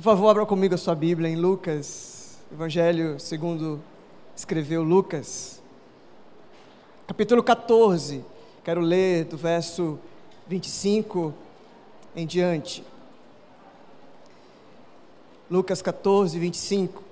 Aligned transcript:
Por 0.00 0.04
favor, 0.04 0.30
abra 0.30 0.46
comigo 0.46 0.74
a 0.74 0.78
sua 0.78 0.94
Bíblia 0.94 1.28
em 1.28 1.36
Lucas, 1.36 2.38
Evangelho 2.50 3.20
segundo 3.20 3.78
escreveu 4.34 4.82
Lucas, 4.82 5.60
capítulo 7.06 7.42
14. 7.42 8.24
Quero 8.64 8.80
ler 8.80 9.26
do 9.26 9.36
verso 9.36 9.98
25 10.48 11.34
em 12.16 12.26
diante. 12.26 12.82
Lucas 15.50 15.82
14, 15.82 16.38
25. 16.38 17.02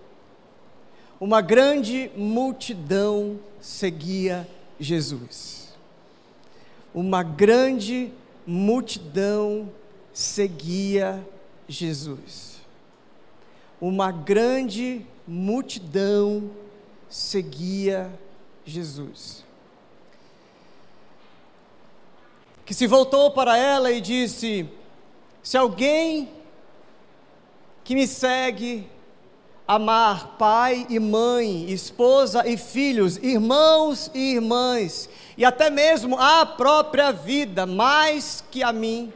Uma 1.20 1.42
grande 1.42 2.10
multidão 2.16 3.38
seguia 3.60 4.48
Jesus. 4.80 5.76
Uma 6.94 7.22
grande 7.22 8.10
multidão 8.46 9.70
seguia 10.10 11.22
Jesus 11.68 12.57
uma 13.80 14.10
grande 14.10 15.04
multidão 15.26 16.50
seguia 17.08 18.10
Jesus. 18.64 19.44
Que 22.64 22.74
se 22.74 22.86
voltou 22.86 23.30
para 23.30 23.56
ela 23.56 23.90
e 23.90 24.00
disse: 24.00 24.68
Se 25.42 25.56
alguém 25.56 26.28
que 27.82 27.94
me 27.94 28.06
segue 28.06 28.86
amar 29.66 30.36
pai 30.38 30.86
e 30.88 30.98
mãe, 30.98 31.70
esposa 31.70 32.46
e 32.48 32.56
filhos, 32.56 33.18
irmãos 33.18 34.10
e 34.14 34.34
irmãs, 34.34 35.08
e 35.36 35.44
até 35.44 35.70
mesmo 35.70 36.18
a 36.18 36.44
própria 36.44 37.12
vida, 37.12 37.66
mais 37.66 38.42
que 38.50 38.62
a 38.62 38.72
mim, 38.72 39.12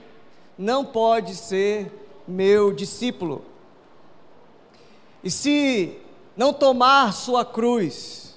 não 0.56 0.84
pode 0.84 1.34
ser 1.34 1.90
meu 2.28 2.72
discípulo. 2.72 3.51
E 5.24 5.30
se 5.30 5.98
não 6.36 6.52
tomar 6.52 7.12
sua 7.12 7.44
cruz 7.44 8.34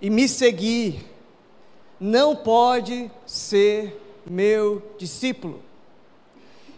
e 0.00 0.08
me 0.08 0.28
seguir, 0.28 1.04
não 2.00 2.34
pode 2.34 3.10
ser 3.26 4.00
meu 4.24 4.82
discípulo. 4.98 5.62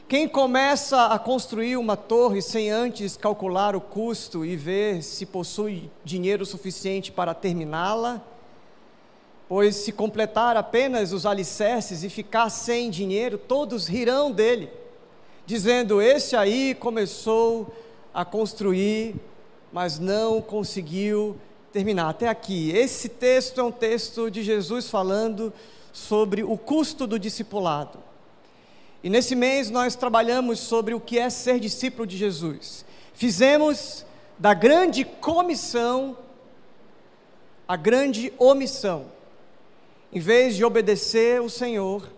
Quem 0.09 0.27
começa 0.27 1.07
a 1.07 1.19
construir 1.19 1.77
uma 1.77 1.97
torre 1.97 2.41
sem 2.41 2.71
antes 2.71 3.17
calcular 3.17 3.77
o 3.77 3.81
custo 3.81 4.45
e 4.45 4.57
ver 4.57 5.03
se 5.03 5.27
possui 5.27 5.91
dinheiro 6.03 6.47
suficiente 6.47 7.13
para 7.13 7.35
terminá-la, 7.35 8.23
pois 9.47 9.77
se 9.77 9.93
completar 9.93 10.57
apenas 10.57 11.13
os 11.13 11.27
alicerces 11.27 12.03
e 12.03 12.09
ficar 12.09 12.49
sem 12.49 12.89
dinheiro, 12.91 13.37
todos 13.37 13.87
rirão 13.87 14.33
dele, 14.33 14.71
dizendo: 15.45 16.01
Esse 16.01 16.35
aí 16.35 16.75
começou 16.75 17.71
a 18.15 18.25
construir 18.25 19.15
mas 19.73 19.99
não 19.99 20.41
conseguiu 20.41 21.37
terminar. 21.73 22.09
Até 22.09 22.29
aqui. 22.29 22.71
Esse 22.71 23.09
texto 23.09 23.61
é 23.61 23.65
um 23.65 23.73
texto 23.73 24.31
de 24.31 24.43
Jesus 24.43 24.89
falando 24.89 25.53
sobre 25.93 26.43
o 26.43 26.57
custo 26.57 27.07
do 27.07 27.19
discipulado. 27.19 27.99
E 29.03 29.09
nesse 29.09 29.35
mês 29.35 29.71
nós 29.71 29.95
trabalhamos 29.95 30.59
sobre 30.59 30.95
o 30.95 31.01
que 31.01 31.19
é 31.19 31.31
ser 31.31 31.61
discípulo 31.61 32.07
de 32.07 32.17
Jesus. 32.17 32.85
Fizemos 33.15 34.05
da 34.39 34.55
grande 34.55 35.05
comissão 35.05 36.17
a 37.69 37.77
grande 37.77 38.33
omissão. 38.39 39.05
Em 40.11 40.19
vez 40.19 40.57
de 40.57 40.65
obedecer 40.65 41.43
o 41.43 41.51
Senhor, 41.51 42.09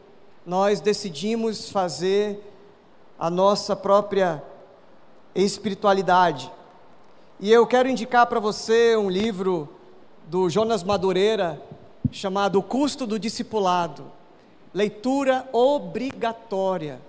nós 0.46 0.80
decidimos 0.80 1.70
fazer 1.70 2.40
a 3.18 3.28
nossa 3.28 3.74
própria 3.74 4.40
espiritualidade. 5.34 6.50
E 7.42 7.50
eu 7.50 7.66
quero 7.66 7.88
indicar 7.88 8.26
para 8.26 8.38
você 8.38 8.94
um 8.98 9.08
livro 9.08 9.66
do 10.26 10.50
Jonas 10.50 10.84
Madureira 10.84 11.58
chamado 12.12 12.58
O 12.58 12.62
Custo 12.62 13.06
do 13.06 13.18
Discipulado. 13.18 14.12
Leitura 14.74 15.48
obrigatória. 15.50 17.00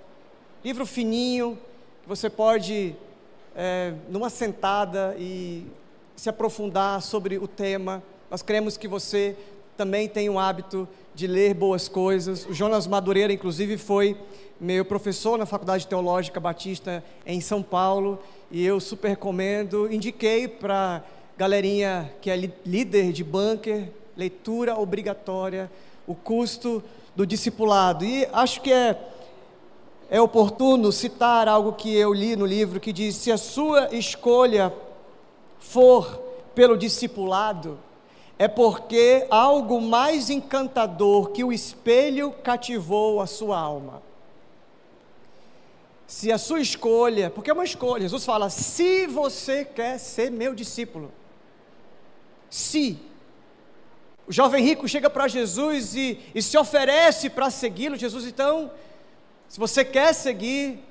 Livro 0.63 0.85
fininho, 0.85 1.59
que 2.01 2.07
você 2.07 2.29
pode, 2.29 2.95
é, 3.53 3.93
numa 4.07 4.29
sentada, 4.29 5.13
e 5.19 5.65
se 6.15 6.29
aprofundar 6.29 7.01
sobre 7.01 7.37
o 7.37 7.45
tema. 7.45 8.01
Nós 8.29 8.41
queremos 8.41 8.77
que 8.77 8.87
você 8.87 9.35
também 9.75 10.07
tenha 10.07 10.31
o 10.31 10.39
hábito 10.39 10.87
de 11.13 11.27
ler 11.27 11.53
boas 11.53 11.89
coisas. 11.89 12.45
O 12.45 12.53
Jonas 12.53 12.87
Madureira, 12.87 13.33
inclusive, 13.33 13.77
foi 13.77 14.17
meu 14.61 14.85
professor 14.85 15.37
na 15.37 15.45
Faculdade 15.45 15.87
Teológica 15.87 16.39
Batista 16.39 17.03
em 17.25 17.41
São 17.41 17.61
Paulo 17.61 18.17
e 18.51 18.65
eu 18.65 18.79
super 18.79 19.09
recomendo. 19.09 19.91
Indiquei 19.91 20.47
para 20.47 21.03
galerinha 21.37 22.13
que 22.21 22.29
é 22.29 22.35
líder 22.65 23.13
de 23.13 23.23
bunker, 23.23 23.89
leitura 24.15 24.77
obrigatória, 24.77 25.71
o 26.05 26.13
custo 26.13 26.83
do 27.15 27.25
discipulado. 27.25 28.03
E 28.03 28.27
acho 28.33 28.61
que 28.61 28.71
é, 28.71 28.99
é 30.09 30.21
oportuno 30.21 30.91
citar 30.91 31.47
algo 31.47 31.73
que 31.73 31.95
eu 31.95 32.13
li 32.13 32.35
no 32.35 32.45
livro 32.45 32.79
que 32.79 32.91
diz: 32.91 33.15
se 33.15 33.31
a 33.31 33.37
sua 33.37 33.95
escolha 33.95 34.73
for 35.57 36.21
pelo 36.53 36.77
discipulado, 36.77 37.79
é 38.37 38.47
porque 38.47 39.25
algo 39.29 39.79
mais 39.79 40.29
encantador 40.29 41.29
que 41.29 41.43
o 41.43 41.53
espelho 41.53 42.31
cativou 42.43 43.21
a 43.21 43.27
sua 43.27 43.57
alma 43.57 44.10
se 46.11 46.29
a 46.29 46.37
sua 46.37 46.59
escolha, 46.59 47.29
porque 47.29 47.49
é 47.49 47.53
uma 47.53 47.63
escolha, 47.63 48.01
Jesus 48.01 48.25
fala: 48.25 48.49
se 48.49 49.07
você 49.07 49.63
quer 49.63 49.97
ser 49.97 50.29
meu 50.29 50.53
discípulo, 50.53 51.09
se. 52.49 52.99
O 54.27 54.31
jovem 54.33 54.61
rico 54.61 54.89
chega 54.89 55.09
para 55.09 55.29
Jesus 55.29 55.95
e, 55.95 56.19
e 56.35 56.41
se 56.41 56.57
oferece 56.57 57.29
para 57.29 57.49
segui-lo, 57.49 57.95
Jesus, 57.95 58.25
então, 58.25 58.69
se 59.47 59.57
você 59.57 59.85
quer 59.85 60.13
seguir, 60.13 60.83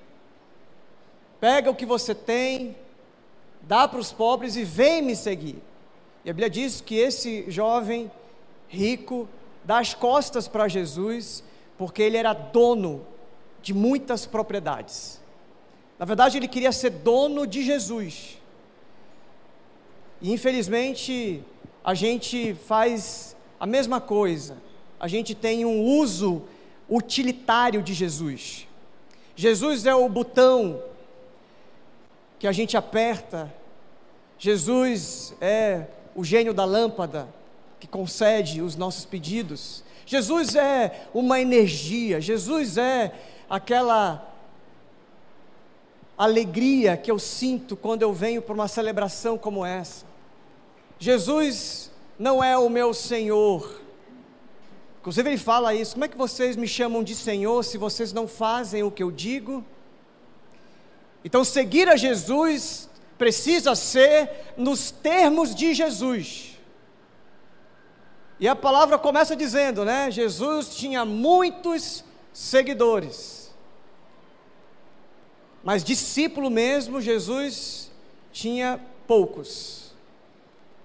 pega 1.38 1.70
o 1.70 1.75
que 1.75 1.84
você 1.84 2.14
tem, 2.14 2.75
dá 3.60 3.86
para 3.86 4.00
os 4.00 4.10
pobres 4.10 4.56
e 4.56 4.64
vem 4.64 5.03
me 5.03 5.14
seguir. 5.14 5.62
E 6.25 6.30
a 6.30 6.32
Bíblia 6.32 6.48
diz 6.48 6.80
que 6.80 6.97
esse 6.97 7.44
jovem 7.50 8.10
rico 8.69 9.28
dá 9.64 9.80
as 9.80 9.92
costas 9.92 10.48
para 10.48 10.66
Jesus, 10.66 11.44
porque 11.76 12.03
ele 12.03 12.16
era 12.16 12.32
dono 12.32 13.06
de 13.62 13.75
muitas 13.75 14.26
propriedades. 14.26 15.21
Na 15.98 16.04
verdade, 16.04 16.37
ele 16.37 16.48
queria 16.48 16.72
ser 16.72 16.91
dono 16.91 17.47
de 17.47 17.62
Jesus. 17.62 18.38
E 20.21 20.32
infelizmente, 20.32 21.43
a 21.84 21.94
gente 21.94 22.54
faz 22.66 23.37
a 23.59 23.66
mesma 23.66 24.00
coisa. 24.00 24.56
A 24.98 25.09
gente 25.09 25.34
tem 25.34 25.65
um 25.65 25.82
uso 25.82 26.43
utilitário 26.88 27.82
de 27.82 27.94
Jesus. 27.94 28.66
Jesus 29.37 29.87
é 29.87 29.94
o 29.94 30.09
botão 30.09 30.82
que 32.38 32.47
a 32.47 32.53
gente 32.53 32.77
aperta. 32.77 33.53
Jesus 34.38 35.34
é 35.41 35.87
o 36.15 36.25
gênio 36.25 36.53
da 36.53 36.65
lâmpada 36.65 37.28
que 37.78 37.87
concede 37.87 38.60
os 38.60 38.77
nossos 38.77 39.04
pedidos. 39.04 39.84
Jesus 40.04 40.54
é 40.54 41.06
uma 41.15 41.41
energia. 41.41 42.21
Jesus 42.21 42.77
é 42.77 43.12
aquela 43.50 44.33
alegria 46.16 46.97
que 46.97 47.11
eu 47.11 47.19
sinto 47.19 47.77
quando 47.77 48.03
eu 48.03 48.12
venho 48.12 48.41
para 48.41 48.55
uma 48.55 48.69
celebração 48.69 49.37
como 49.37 49.66
essa. 49.66 50.06
Jesus 50.99 51.91
não 52.16 52.44
é 52.44 52.56
o 52.56 52.69
meu 52.69 52.94
Senhor. 52.94 53.81
Inclusive 55.00 55.31
ele 55.31 55.39
fala 55.39 55.75
isso: 55.75 55.94
como 55.94 56.05
é 56.05 56.09
que 56.09 56.16
vocês 56.16 56.55
me 56.55 56.69
chamam 56.69 57.03
de 57.03 57.16
Senhor 57.16 57.65
se 57.65 57.77
vocês 57.77 58.12
não 58.12 58.28
fazem 58.28 58.84
o 58.84 58.91
que 58.91 59.03
eu 59.03 59.10
digo? 59.10 59.65
Então, 61.25 61.43
seguir 61.43 61.89
a 61.89 61.97
Jesus 61.97 62.89
precisa 63.19 63.74
ser 63.74 64.53
nos 64.57 64.91
termos 64.91 65.54
de 65.54 65.74
Jesus. 65.74 66.59
E 68.39 68.48
a 68.48 68.57
palavra 68.57 68.98
começa 68.98 69.36
dizendo, 69.36 69.84
né? 69.84 70.10
Jesus 70.10 70.74
tinha 70.74 71.04
muitos 71.04 72.03
seguidores. 72.33 73.40
Mas 75.62 75.84
discípulo 75.84 76.48
mesmo, 76.48 77.01
Jesus 77.01 77.91
tinha 78.33 78.80
poucos. 79.07 79.92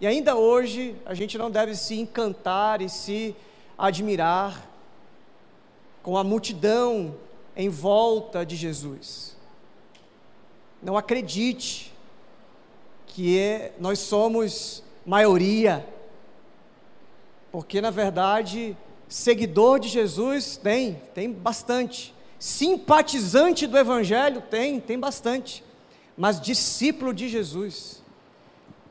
E 0.01 0.07
ainda 0.07 0.36
hoje, 0.36 0.95
a 1.06 1.13
gente 1.13 1.38
não 1.38 1.50
deve 1.50 1.75
se 1.75 1.95
encantar 1.95 2.81
e 2.81 2.89
se 2.89 3.36
admirar 3.77 4.69
com 6.04 6.18
a 6.18 6.24
multidão 6.24 7.16
em 7.56 7.69
volta 7.69 8.45
de 8.45 8.56
Jesus. 8.56 9.36
Não 10.81 10.98
acredite 10.98 11.94
que 13.07 13.39
é, 13.39 13.74
nós 13.80 14.00
somos 14.00 14.83
maioria, 15.06 15.88
porque 17.51 17.80
na 17.80 17.89
verdade, 17.89 18.75
seguidor 19.07 19.80
de 19.80 19.88
Jesus 19.88 20.57
tem, 20.57 21.01
tem 21.13 21.31
bastante. 21.31 22.14
Simpatizante 22.40 23.66
do 23.68 23.78
Evangelho? 23.78 24.42
Tem, 24.42 24.80
tem 24.80 25.00
bastante. 25.00 25.64
mas 26.18 26.40
discípulo 26.40 27.14
de 27.14 27.28
Jesus, 27.28 28.02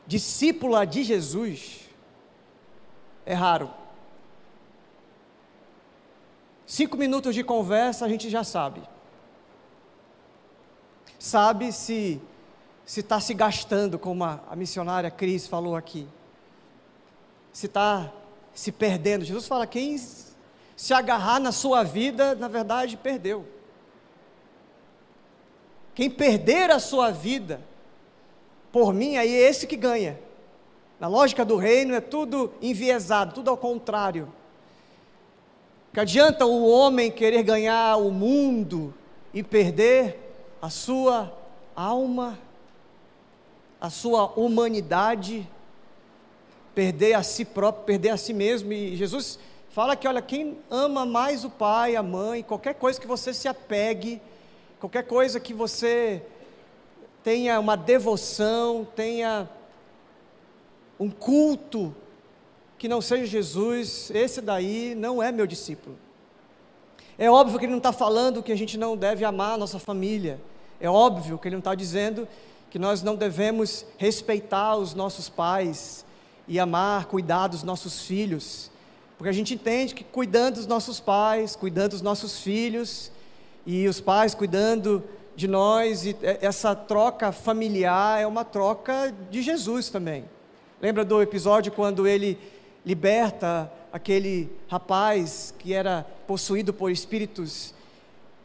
discípula 0.07 0.85
de 0.85 1.03
Jesus, 1.03 1.81
é 3.25 3.33
raro. 3.33 3.71
Cinco 6.67 6.97
minutos 6.97 7.35
de 7.35 7.43
conversa 7.43 8.05
a 8.05 8.09
gente 8.09 8.29
já 8.29 8.45
sabe. 8.45 8.83
Sabe 11.19 11.73
se 11.73 12.21
se 12.85 13.01
está 13.01 13.19
se 13.19 13.33
gastando, 13.33 13.99
como 13.99 14.25
a, 14.25 14.41
a 14.49 14.55
missionária 14.55 15.11
Cris 15.11 15.47
falou 15.47 15.75
aqui. 15.75 16.07
Se 17.53 17.67
está 17.67 18.13
se 18.53 18.71
perdendo. 18.71 19.25
Jesus 19.25 19.47
fala: 19.47 19.67
quem 19.67 19.95
se 20.77 20.93
agarrar 20.93 21.41
na 21.41 21.53
sua 21.53 21.83
vida, 21.83 22.35
na 22.35 22.49
verdade, 22.49 22.97
perdeu. 22.97 23.47
Quem 25.95 26.11
perder 26.11 26.71
a 26.71 26.79
sua 26.79 27.11
vida 27.11 27.61
por 28.73 28.93
mim, 28.93 29.17
aí 29.17 29.33
é 29.33 29.49
esse 29.49 29.67
que 29.67 29.77
ganha. 29.77 30.19
Na 30.99 31.07
lógica 31.07 31.45
do 31.45 31.57
reino 31.57 31.95
é 31.95 32.01
tudo 32.01 32.53
enviesado, 32.61 33.35
tudo 33.35 33.51
ao 33.51 33.57
contrário. 33.57 34.33
Que 35.93 36.01
adianta 36.01 36.45
o 36.45 36.69
homem 36.69 37.11
querer 37.11 37.45
ganhar 37.45 37.97
o 37.97 38.11
mundo 38.11 38.93
e 39.33 39.45
perder 39.45 40.19
a 40.61 40.69
sua 40.69 41.33
alma, 41.77 42.37
a 43.81 43.91
sua 43.91 44.27
humanidade, 44.33 45.49
perder 46.75 47.15
a 47.15 47.23
si 47.23 47.45
próprio, 47.45 47.85
perder 47.85 48.11
a 48.11 48.17
si 48.17 48.33
mesmo. 48.33 48.73
E 48.73 48.97
Jesus 48.97 49.39
fala 49.75 49.97
que, 49.97 50.07
olha, 50.07 50.23
quem 50.23 50.57
ama 50.71 51.05
mais 51.05 51.45
o 51.45 51.51
pai, 51.51 51.97
a 51.97 52.03
mãe, 52.03 52.45
qualquer 52.45 52.75
coisa 52.75 53.01
que 53.01 53.09
você 53.09 53.35
se 53.35 53.49
apegue, 53.49 54.23
qualquer 54.79 55.03
coisa 55.03 55.41
que 55.41 55.53
você 55.53 56.23
tenha 57.25 57.59
uma 57.59 57.77
devoção, 57.77 58.87
tenha 58.95 59.51
um 60.97 61.11
culto 61.11 61.93
que 62.79 62.87
não 62.87 63.01
seja 63.01 63.27
Jesus, 63.27 64.13
esse 64.15 64.41
daí 64.41 64.95
não 64.95 65.21
é 65.21 65.33
meu 65.33 65.45
discípulo. 65.45 65.99
É 67.19 67.29
óbvio 67.29 67.59
que 67.59 67.65
ele 67.65 67.73
não 67.73 67.79
está 67.79 67.93
falando 67.93 68.45
que 68.45 68.53
a 68.53 68.57
gente 68.57 68.79
não 68.79 68.97
deve 68.97 69.25
amar 69.25 69.55
a 69.55 69.59
nossa 69.59 69.81
família. 69.81 70.41
É 70.81 70.89
óbvio 70.89 71.37
que 71.37 71.49
ele 71.49 71.57
não 71.57 71.61
está 71.61 71.75
dizendo 71.75 72.29
que 72.71 72.79
nós 72.79 73.03
não 73.03 73.17
devemos 73.17 73.85
respeitar 73.99 74.77
os 74.77 74.95
nossos 74.95 75.29
pais 75.29 76.07
e 76.47 76.61
amar, 76.61 77.07
cuidar 77.07 77.49
dos 77.49 77.65
nossos 77.65 78.03
filhos. 78.03 78.71
Porque 79.17 79.29
a 79.29 79.33
gente 79.33 79.55
entende 79.55 79.95
que 79.95 80.05
cuidando 80.05 80.57
dos 80.57 80.67
nossos 80.67 81.01
pais, 81.01 81.55
cuidando 81.55 81.93
dos 81.93 82.03
nossos 82.03 82.41
filhos, 82.41 83.11
e 83.67 83.87
os 83.89 84.01
pais 84.01 84.35
cuidando 84.35 85.03
de 85.37 85.49
nós, 85.49 86.05
e 86.05 86.17
essa 86.41 86.75
troca 86.75 87.33
familiar 87.33 88.21
é 88.21 88.27
uma 88.27 88.45
troca 88.45 89.15
de 89.31 89.43
Jesus 89.43 89.89
também. 89.89 90.25
Lembra 90.81 91.05
do 91.05 91.23
episódio 91.23 91.73
quando 91.73 92.07
ele 92.07 92.39
liberta 92.85 93.73
aquele 93.93 94.51
rapaz 94.69 95.55
que 95.59 95.73
era 95.73 96.07
possuído 96.27 96.73
por 96.73 96.91
espíritos 96.91 97.73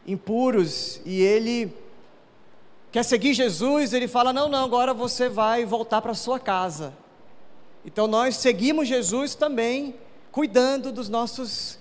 impuros 0.06 1.00
e 1.04 1.20
ele 1.20 1.72
quer 2.90 3.04
seguir 3.04 3.34
Jesus, 3.34 3.92
ele 3.92 4.08
fala: 4.08 4.32
"Não, 4.32 4.48
não, 4.48 4.64
agora 4.64 4.94
você 4.94 5.28
vai 5.28 5.64
voltar 5.66 6.00
para 6.00 6.14
sua 6.14 6.40
casa". 6.40 6.94
Então 7.84 8.06
nós 8.06 8.36
seguimos 8.36 8.88
Jesus 8.88 9.34
também 9.34 9.94
cuidando 10.32 10.92
dos 10.92 11.08
nossos 11.08 11.78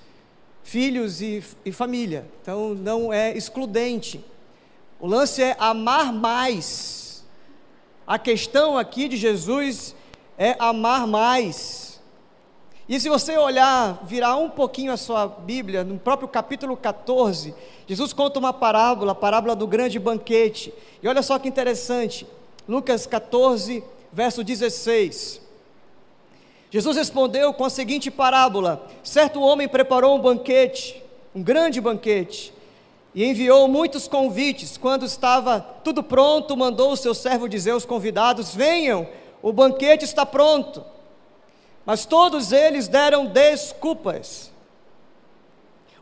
filhos 0.64 1.22
e, 1.22 1.44
e 1.66 1.72
família. 1.72 2.26
Então 2.42 2.74
não 2.74 3.12
é 3.12 3.36
excludente. 3.36 4.24
O 5.00 5.08
lance 5.08 5.42
é 5.42 5.56
amar 5.60 6.12
mais. 6.12 7.24
A 8.06 8.18
questão 8.20 8.78
aqui 8.78 9.08
de 9.08 9.18
Jesus 9.18 9.96
é 10.38 10.56
amar 10.60 11.06
mais. 11.08 12.00
E 12.88 13.00
se 13.00 13.08
você 13.08 13.38
olhar, 13.38 14.00
virar 14.04 14.36
um 14.38 14.50
pouquinho 14.50 14.92
a 14.92 14.98
sua 14.98 15.28
Bíblia, 15.28 15.84
no 15.84 16.00
próprio 16.00 16.28
capítulo 16.28 16.76
14, 16.76 17.54
Jesus 17.86 18.14
conta 18.14 18.40
uma 18.40 18.52
parábola, 18.52 19.12
a 19.12 19.16
parábola 19.16 19.56
do 19.56 19.68
grande 19.68 20.00
banquete. 20.00 20.74
E 21.02 21.08
olha 21.08 21.22
só 21.22 21.38
que 21.38 21.48
interessante, 21.48 22.26
Lucas 22.68 23.06
14, 23.06 23.84
verso 24.12 24.44
16. 24.44 25.40
Jesus 26.72 26.98
respondeu 26.98 27.54
com 27.54 27.66
a 27.66 27.70
seguinte 27.70 28.12
parábola: 28.12 28.88
Certo 29.04 29.42
homem 29.42 29.68
preparou 29.68 30.16
um 30.16 30.22
banquete, 30.22 31.02
um 31.34 31.42
grande 31.42 31.82
banquete, 31.82 32.54
e 33.14 33.26
enviou 33.26 33.68
muitos 33.68 34.08
convites. 34.08 34.78
Quando 34.78 35.06
estava 35.06 35.60
tudo 35.84 36.04
pronto, 36.04 36.56
mandou 36.56 36.92
o 36.92 36.98
seu 36.98 37.14
servo 37.14 37.50
dizer 37.50 37.72
aos 37.72 37.86
convidados: 37.86 38.54
Venham, 38.54 39.08
o 39.42 39.52
banquete 39.52 40.06
está 40.06 40.26
pronto. 40.26 40.84
Mas 41.86 42.06
todos 42.06 42.52
eles 42.52 42.88
deram 42.88 43.26
desculpas. 43.26 44.52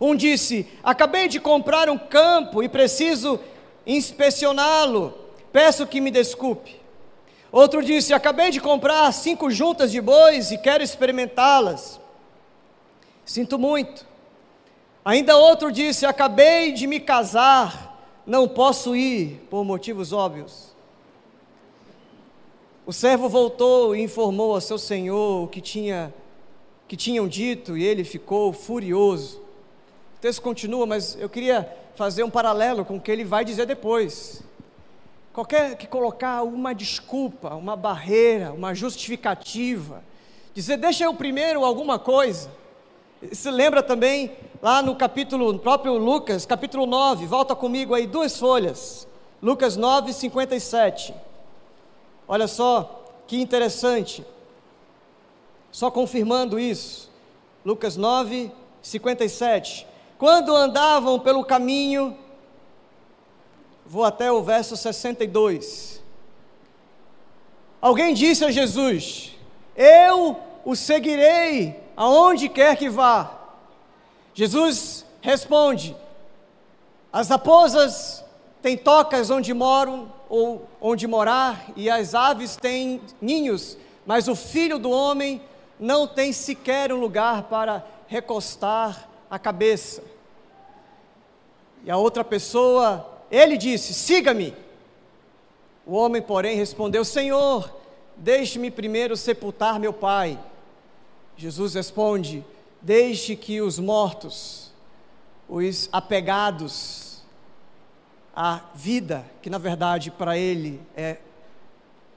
Um 0.01 0.15
disse: 0.15 0.67
Acabei 0.83 1.29
de 1.29 1.39
comprar 1.39 1.89
um 1.89 1.97
campo 1.97 2.61
e 2.61 2.67
preciso 2.67 3.39
inspecioná-lo. 3.85 5.13
Peço 5.51 5.87
que 5.87 6.01
me 6.01 6.11
desculpe. 6.11 6.76
Outro 7.51 7.83
disse: 7.83 8.13
Acabei 8.13 8.51
de 8.51 8.59
comprar 8.59 9.11
cinco 9.11 9.49
juntas 9.49 9.91
de 9.91 10.01
bois 10.01 10.51
e 10.51 10.57
quero 10.57 10.83
experimentá-las. 10.83 11.99
Sinto 13.25 13.57
muito. 13.57 14.05
Ainda 15.03 15.37
outro 15.37 15.71
disse: 15.71 16.05
Acabei 16.05 16.71
de 16.71 16.87
me 16.87 16.99
casar, 16.99 18.21
não 18.25 18.47
posso 18.47 18.95
ir 18.95 19.47
por 19.49 19.63
motivos 19.63 20.11
óbvios. 20.11 20.75
O 22.85 22.93
servo 22.93 23.27
voltou 23.27 23.93
e 23.95 24.01
informou 24.01 24.53
ao 24.53 24.61
seu 24.61 24.77
senhor 24.77 25.43
o 25.43 25.47
que, 25.47 25.59
tinha, 25.59 26.13
que 26.87 26.95
tinham 26.95 27.27
dito 27.27 27.77
e 27.77 27.83
ele 27.83 28.05
ficou 28.05 28.53
furioso. 28.53 29.41
O 30.17 30.19
texto 30.21 30.41
continua, 30.41 30.85
mas 30.85 31.17
eu 31.19 31.27
queria 31.27 31.69
fazer 31.95 32.23
um 32.23 32.29
paralelo 32.29 32.85
com 32.85 32.95
o 32.95 33.01
que 33.01 33.11
ele 33.11 33.25
vai 33.25 33.43
dizer 33.43 33.65
depois. 33.65 34.41
Qualquer 35.37 35.77
que 35.77 35.85
colocar 35.85 36.41
uma 36.41 36.73
desculpa, 36.73 37.53
uma 37.53 37.75
barreira, 37.75 38.51
uma 38.51 38.73
justificativa, 38.73 40.03
dizer, 40.51 40.77
deixa 40.77 41.03
eu 41.03 41.13
primeiro 41.13 41.63
alguma 41.63 41.99
coisa. 41.99 42.49
Se 43.31 43.51
lembra 43.51 43.83
também 43.83 44.35
lá 44.63 44.81
no 44.81 44.95
capítulo, 44.95 45.53
no 45.53 45.59
próprio 45.59 45.95
Lucas, 45.95 46.43
capítulo 46.43 46.87
9, 46.87 47.27
volta 47.27 47.55
comigo 47.55 47.93
aí 47.93 48.07
duas 48.07 48.39
folhas. 48.39 49.07
Lucas 49.39 49.77
9, 49.77 50.11
57. 50.11 51.13
Olha 52.27 52.47
só 52.47 53.05
que 53.27 53.39
interessante. 53.39 54.25
Só 55.71 55.91
confirmando 55.91 56.57
isso. 56.59 57.11
Lucas 57.63 57.95
9, 57.95 58.51
57. 58.81 59.85
Quando 60.17 60.55
andavam 60.55 61.19
pelo 61.19 61.45
caminho, 61.45 62.17
vou 63.87 64.03
até 64.03 64.31
o 64.31 64.43
verso 64.43 64.75
62. 64.75 66.01
Alguém 67.81 68.13
disse 68.13 68.43
a 68.43 68.51
Jesus: 68.51 69.35
Eu 69.75 70.37
o 70.65 70.75
seguirei 70.75 71.81
aonde 71.95 72.49
quer 72.49 72.75
que 72.75 72.89
vá. 72.89 73.31
Jesus 74.33 75.05
responde: 75.21 75.95
As 77.11 77.29
raposas 77.29 78.23
têm 78.61 78.77
tocas 78.77 79.29
onde 79.29 79.53
moram, 79.53 80.11
ou 80.27 80.67
onde 80.81 81.07
morar, 81.07 81.65
e 81.75 81.89
as 81.89 82.13
aves 82.13 82.57
têm 82.57 83.01
ninhos, 83.21 83.77
mas 84.05 84.27
o 84.27 84.35
filho 84.35 84.77
do 84.77 84.91
homem 84.91 85.41
não 85.79 86.05
tem 86.05 86.33
sequer 86.33 86.91
um 86.91 86.99
lugar 86.99 87.43
para 87.43 87.85
recostar 88.07 89.07
a 89.29 89.39
cabeça. 89.39 90.03
E 91.83 91.91
a 91.91 91.95
outra 91.95 92.23
pessoa, 92.23 93.16
ele 93.31 93.57
disse: 93.57 93.93
Siga-me. 93.93 94.53
O 95.85 95.95
homem, 95.95 96.21
porém, 96.21 96.55
respondeu: 96.55 97.05
Senhor, 97.05 97.73
deixe-me 98.15 98.71
primeiro 98.71 99.15
sepultar 99.15 99.79
meu 99.79 99.93
pai. 99.93 100.39
Jesus 101.35 101.73
responde: 101.73 102.43
Deixe 102.81 103.35
que 103.35 103.61
os 103.61 103.79
mortos, 103.79 104.71
os 105.47 105.89
apegados, 105.91 107.21
a 108.35 108.61
vida, 108.75 109.25
que 109.41 109.49
na 109.49 109.57
verdade 109.57 110.11
para 110.11 110.37
ele 110.37 110.81
é 110.95 111.17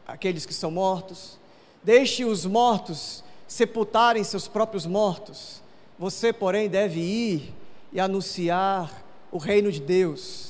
aqueles 0.07 0.45
que 0.45 0.55
são 0.55 0.71
mortos. 0.71 1.39
Deixe 1.83 2.25
os 2.25 2.45
mortos 2.45 3.25
sepultarem 3.47 4.23
seus 4.23 4.47
próprios 4.47 4.85
mortos. 4.85 5.63
Você, 5.99 6.33
porém, 6.33 6.69
deve 6.69 7.01
ir 7.01 7.55
e 7.93 7.99
anunciar 7.99 9.03
o 9.31 9.39
reino 9.39 9.73
de 9.73 9.81
Deus. 9.81 10.50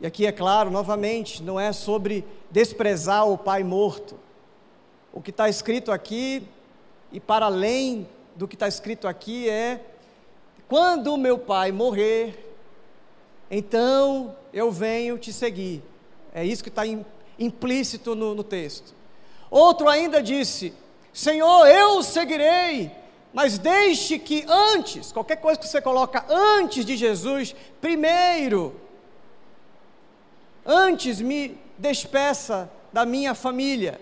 E 0.00 0.06
aqui 0.06 0.26
é 0.26 0.32
claro, 0.32 0.70
novamente, 0.70 1.42
não 1.42 1.58
é 1.58 1.72
sobre 1.72 2.24
desprezar 2.50 3.26
o 3.26 3.38
pai 3.38 3.64
morto. 3.64 4.18
O 5.12 5.22
que 5.22 5.30
está 5.30 5.48
escrito 5.48 5.90
aqui, 5.90 6.46
e 7.10 7.18
para 7.18 7.46
além 7.46 8.06
do 8.34 8.46
que 8.46 8.54
está 8.54 8.68
escrito 8.68 9.08
aqui, 9.08 9.48
é: 9.48 9.80
quando 10.68 11.14
o 11.14 11.16
meu 11.16 11.38
pai 11.38 11.72
morrer, 11.72 12.54
então 13.50 14.36
eu 14.52 14.70
venho 14.70 15.16
te 15.16 15.32
seguir. 15.32 15.82
É 16.34 16.44
isso 16.44 16.62
que 16.62 16.68
está 16.68 16.82
implícito 17.38 18.14
no, 18.14 18.34
no 18.34 18.44
texto. 18.44 18.94
Outro 19.50 19.88
ainda 19.88 20.22
disse: 20.22 20.74
Senhor, 21.10 21.66
eu 21.66 22.02
seguirei, 22.02 22.90
mas 23.32 23.56
deixe 23.56 24.18
que 24.18 24.44
antes, 24.46 25.10
qualquer 25.12 25.36
coisa 25.36 25.58
que 25.58 25.66
você 25.66 25.80
coloca 25.80 26.26
antes 26.28 26.84
de 26.84 26.96
Jesus, 26.96 27.56
primeiro, 27.80 28.78
antes 30.66 31.20
me 31.20 31.56
despeça 31.78 32.70
da 32.92 33.06
minha 33.06 33.34
família. 33.34 34.00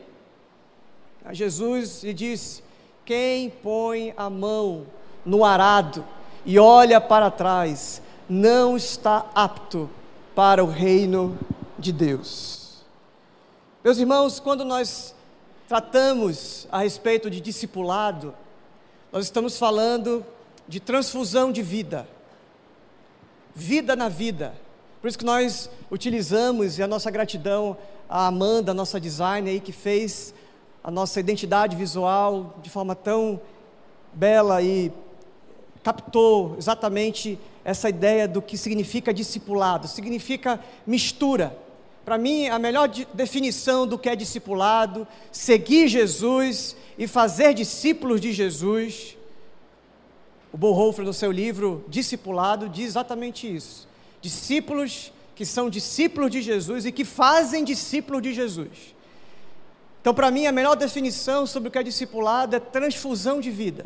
A 1.25 1.35
Jesus 1.35 2.03
lhe 2.03 2.15
disse: 2.15 2.63
Quem 3.05 3.51
põe 3.51 4.15
a 4.17 4.31
mão 4.31 4.87
no 5.25 5.45
arado 5.45 6.05
e 6.45 6.59
olha 6.59 7.01
para 7.01 7.31
trás, 7.31 8.03
não 8.29 8.77
está 8.77 9.27
apto 9.35 9.89
para 10.35 10.63
o 10.63 10.69
reino 10.69 11.39
de 11.79 11.93
Deus. 11.93 12.85
Meus 13.83 13.99
irmãos, 13.99 14.41
quando 14.41 14.65
nós 14.65 15.15
tratamos 15.69 16.67
a 16.71 16.79
respeito 16.79 17.31
de 17.31 17.41
discipulado, 17.41 18.35
nós 19.13 19.25
estamos 19.25 19.59
falando 19.59 20.25
de 20.67 20.81
transfusão 20.81 21.53
de 21.53 21.63
vida, 21.63 22.09
vida 23.55 23.95
na 23.95 24.09
vida. 24.09 24.55
Por 25.05 25.09
isso 25.09 25.19
que 25.19 25.25
nós 25.27 25.69
utilizamos 25.91 26.79
e 26.79 26.83
a 26.83 26.87
nossa 26.87 27.11
gratidão 27.11 27.77
a 28.09 28.27
Amanda, 28.27 28.71
a 28.71 28.75
nossa 28.75 28.99
designer 28.99 29.51
aí, 29.51 29.61
que 29.61 29.71
fez 29.71 30.33
a 30.83 30.91
nossa 30.91 31.21
identidade 31.21 31.77
visual 31.77 32.59
de 32.63 32.71
forma 32.71 32.95
tão 32.95 33.39
bela 34.15 34.63
e 34.63 34.91
captou 35.83 36.57
exatamente 36.57 37.39
essa 37.63 37.91
ideia 37.91 38.27
do 38.27 38.41
que 38.41 38.57
significa 38.57 39.13
discipulado, 39.13 39.89
significa 39.89 40.59
mistura. 40.87 41.55
Para 42.03 42.17
mim, 42.17 42.49
a 42.49 42.59
melhor 42.59 42.89
definição 43.13 43.87
do 43.87 43.99
que 43.99 44.09
é 44.09 44.17
discipulado, 44.17 45.07
seguir 45.31 45.87
Jesus 45.87 46.75
e 46.97 47.07
fazer 47.07 47.53
discípulos 47.53 48.23
de 48.23 48.33
Jesus. 48.33 49.19
O 50.51 50.57
Bonhoeffer, 50.57 51.05
no 51.05 51.13
seu 51.13 51.31
livro 51.31 51.85
Discipulado, 51.89 52.71
diz 52.71 52.87
exatamente 52.87 53.55
isso. 53.55 53.93
Discípulos 54.25 55.13
que 55.35 55.45
são 55.45 55.69
discípulos 55.69 56.31
de 56.31 56.41
Jesus 56.41 56.87
e 56.87 56.93
que 56.93 57.05
fazem 57.05 57.63
discípulos 57.63 58.23
de 58.23 58.33
Jesus. 58.33 58.95
Então, 60.01 60.15
para 60.15 60.31
mim, 60.31 60.47
a 60.47 60.53
melhor 60.53 60.77
definição 60.77 61.47
sobre 61.47 61.69
o 61.69 61.71
que 61.71 61.77
é 61.77 61.83
discipulado 61.83 62.57
é 62.57 62.59
transfusão 62.59 63.39
de 63.39 63.51
vida. 63.51 63.85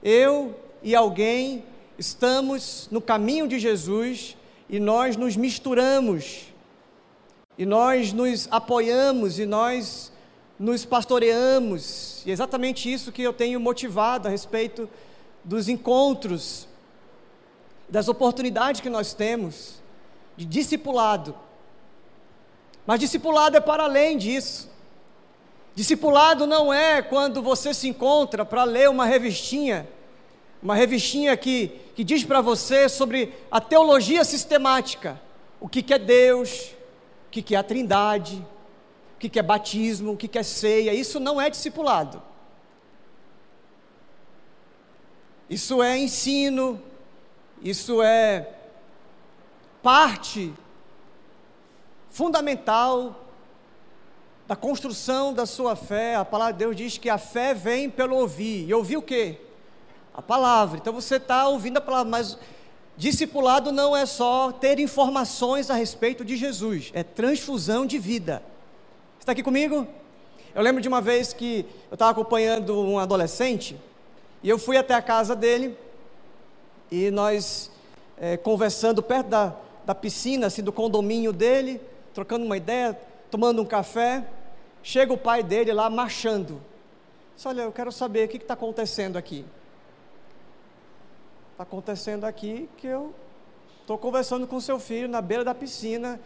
Eu 0.00 0.54
e 0.80 0.94
alguém 0.94 1.64
estamos 1.98 2.88
no 2.92 3.00
caminho 3.00 3.48
de 3.48 3.58
Jesus 3.58 4.36
e 4.70 4.78
nós 4.78 5.16
nos 5.16 5.36
misturamos, 5.36 6.52
e 7.56 7.66
nós 7.66 8.12
nos 8.12 8.46
apoiamos, 8.52 9.40
e 9.40 9.44
nós 9.44 10.12
nos 10.56 10.84
pastoreamos. 10.84 12.22
E 12.24 12.30
é 12.30 12.32
exatamente 12.32 12.92
isso 12.92 13.10
que 13.10 13.22
eu 13.22 13.32
tenho 13.32 13.58
motivado 13.58 14.28
a 14.28 14.30
respeito 14.30 14.88
dos 15.42 15.68
encontros, 15.68 16.68
das 17.88 18.08
oportunidades 18.08 18.80
que 18.80 18.90
nós 18.90 19.14
temos 19.14 19.82
de 20.36 20.44
discipulado. 20.44 21.34
Mas 22.86 23.00
discipulado 23.00 23.56
é 23.56 23.60
para 23.60 23.84
além 23.84 24.16
disso. 24.16 24.70
Discipulado 25.74 26.46
não 26.46 26.72
é 26.72 27.02
quando 27.02 27.42
você 27.42 27.72
se 27.72 27.88
encontra 27.88 28.44
para 28.44 28.64
ler 28.64 28.88
uma 28.88 29.04
revistinha 29.04 29.86
uma 30.62 30.74
revistinha 30.74 31.36
que, 31.36 31.68
que 31.94 32.02
diz 32.02 32.24
para 32.24 32.40
você 32.40 32.88
sobre 32.88 33.32
a 33.50 33.60
teologia 33.60 34.24
sistemática, 34.24 35.20
o 35.60 35.68
que, 35.68 35.82
que 35.82 35.94
é 35.94 35.98
Deus, 35.98 36.72
o 37.26 37.30
que, 37.30 37.42
que 37.42 37.54
é 37.54 37.58
a 37.58 37.62
trindade, 37.62 38.44
o 39.16 39.18
que, 39.18 39.28
que 39.28 39.38
é 39.38 39.42
batismo, 39.42 40.12
o 40.12 40.16
que, 40.16 40.28
que 40.28 40.38
é 40.38 40.42
ceia, 40.42 40.92
isso 40.92 41.20
não 41.20 41.40
é 41.40 41.48
discipulado. 41.48 42.22
Isso 45.48 45.82
é 45.82 45.96
ensino, 45.96 46.82
isso 47.62 48.02
é 48.02 48.48
parte 49.82 50.52
fundamental 52.08 53.24
da 54.46 54.56
construção 54.56 55.32
da 55.32 55.46
sua 55.46 55.76
fé. 55.76 56.16
A 56.16 56.24
palavra 56.24 56.52
de 56.52 56.58
Deus 56.60 56.76
diz 56.76 56.98
que 56.98 57.10
a 57.10 57.18
fé 57.18 57.54
vem 57.54 57.90
pelo 57.90 58.16
ouvir. 58.16 58.68
E 58.68 58.74
ouvir 58.74 58.96
o 58.96 59.02
quê? 59.02 59.40
a 60.18 60.22
palavra. 60.22 60.78
Então 60.78 60.92
você 60.92 61.14
está 61.14 61.46
ouvindo 61.46 61.76
a 61.76 61.80
palavra, 61.80 62.10
mas 62.10 62.36
discipulado 62.96 63.70
não 63.70 63.96
é 63.96 64.04
só 64.04 64.50
ter 64.50 64.80
informações 64.80 65.70
a 65.70 65.74
respeito 65.74 66.24
de 66.24 66.36
Jesus, 66.36 66.90
é 66.92 67.04
transfusão 67.04 67.86
de 67.86 68.00
vida. 68.00 68.42
Está 69.20 69.30
aqui 69.30 69.44
comigo? 69.44 69.86
Eu 70.52 70.60
lembro 70.60 70.82
de 70.82 70.88
uma 70.88 71.00
vez 71.00 71.32
que 71.32 71.64
eu 71.88 71.94
estava 71.94 72.10
acompanhando 72.10 72.80
um 72.80 72.98
adolescente 72.98 73.80
e 74.42 74.48
eu 74.48 74.58
fui 74.58 74.76
até 74.76 74.92
a 74.92 75.00
casa 75.00 75.36
dele 75.36 75.76
e 76.90 77.10
nós 77.10 77.70
é, 78.16 78.36
conversando 78.36 79.02
perto 79.02 79.28
da, 79.28 79.54
da 79.84 79.94
piscina, 79.94 80.46
assim, 80.46 80.62
do 80.62 80.72
condomínio 80.72 81.32
dele, 81.32 81.80
trocando 82.14 82.44
uma 82.44 82.56
ideia, 82.56 82.98
tomando 83.30 83.62
um 83.62 83.66
café. 83.66 84.24
Chega 84.82 85.12
o 85.12 85.18
pai 85.18 85.42
dele 85.42 85.72
lá 85.72 85.90
marchando. 85.90 86.60
Disse, 87.34 87.46
olha, 87.48 87.62
eu 87.62 87.72
quero 87.72 87.92
saber 87.92 88.26
o 88.26 88.28
que 88.28 88.36
está 88.36 88.54
acontecendo 88.54 89.16
aqui 89.16 89.44
está 91.58 91.64
acontecendo 91.64 92.24
aqui 92.24 92.68
que 92.76 92.86
eu 92.86 93.12
estou 93.80 93.98
conversando 93.98 94.46
com 94.46 94.60
seu 94.60 94.78
filho 94.78 95.08
na 95.08 95.20
beira 95.20 95.42
da 95.42 95.52
piscina 95.52 96.20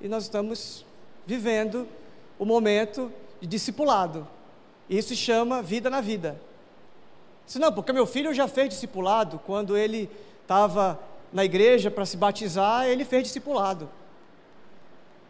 e 0.00 0.08
nós 0.08 0.22
estamos 0.22 0.86
vivendo 1.26 1.86
o 2.38 2.46
momento 2.46 3.12
de 3.42 3.46
discipulado. 3.46 4.26
Isso 4.88 5.08
se 5.08 5.16
chama 5.16 5.60
vida 5.60 5.90
na 5.90 6.00
vida. 6.00 6.40
Se 7.50 7.58
não, 7.58 7.72
porque 7.72 7.92
meu 7.92 8.06
filho 8.06 8.32
já 8.32 8.46
fez 8.46 8.68
discipulado 8.68 9.40
quando 9.44 9.76
ele 9.76 10.08
estava 10.40 11.00
na 11.32 11.44
igreja 11.44 11.90
para 11.90 12.06
se 12.06 12.16
batizar, 12.16 12.86
ele 12.86 13.04
fez 13.04 13.24
discipulado. 13.24 13.90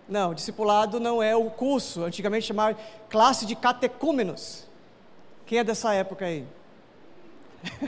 Não, 0.06 0.34
discipulado 0.34 1.00
não 1.00 1.22
é 1.22 1.34
o 1.34 1.48
curso, 1.48 2.04
antigamente 2.04 2.44
chamava 2.44 2.76
classe 3.08 3.46
de 3.46 3.56
catecúmenos. 3.56 4.66
Quem 5.46 5.60
é 5.60 5.64
dessa 5.64 5.94
época 5.94 6.26
aí? 6.26 6.44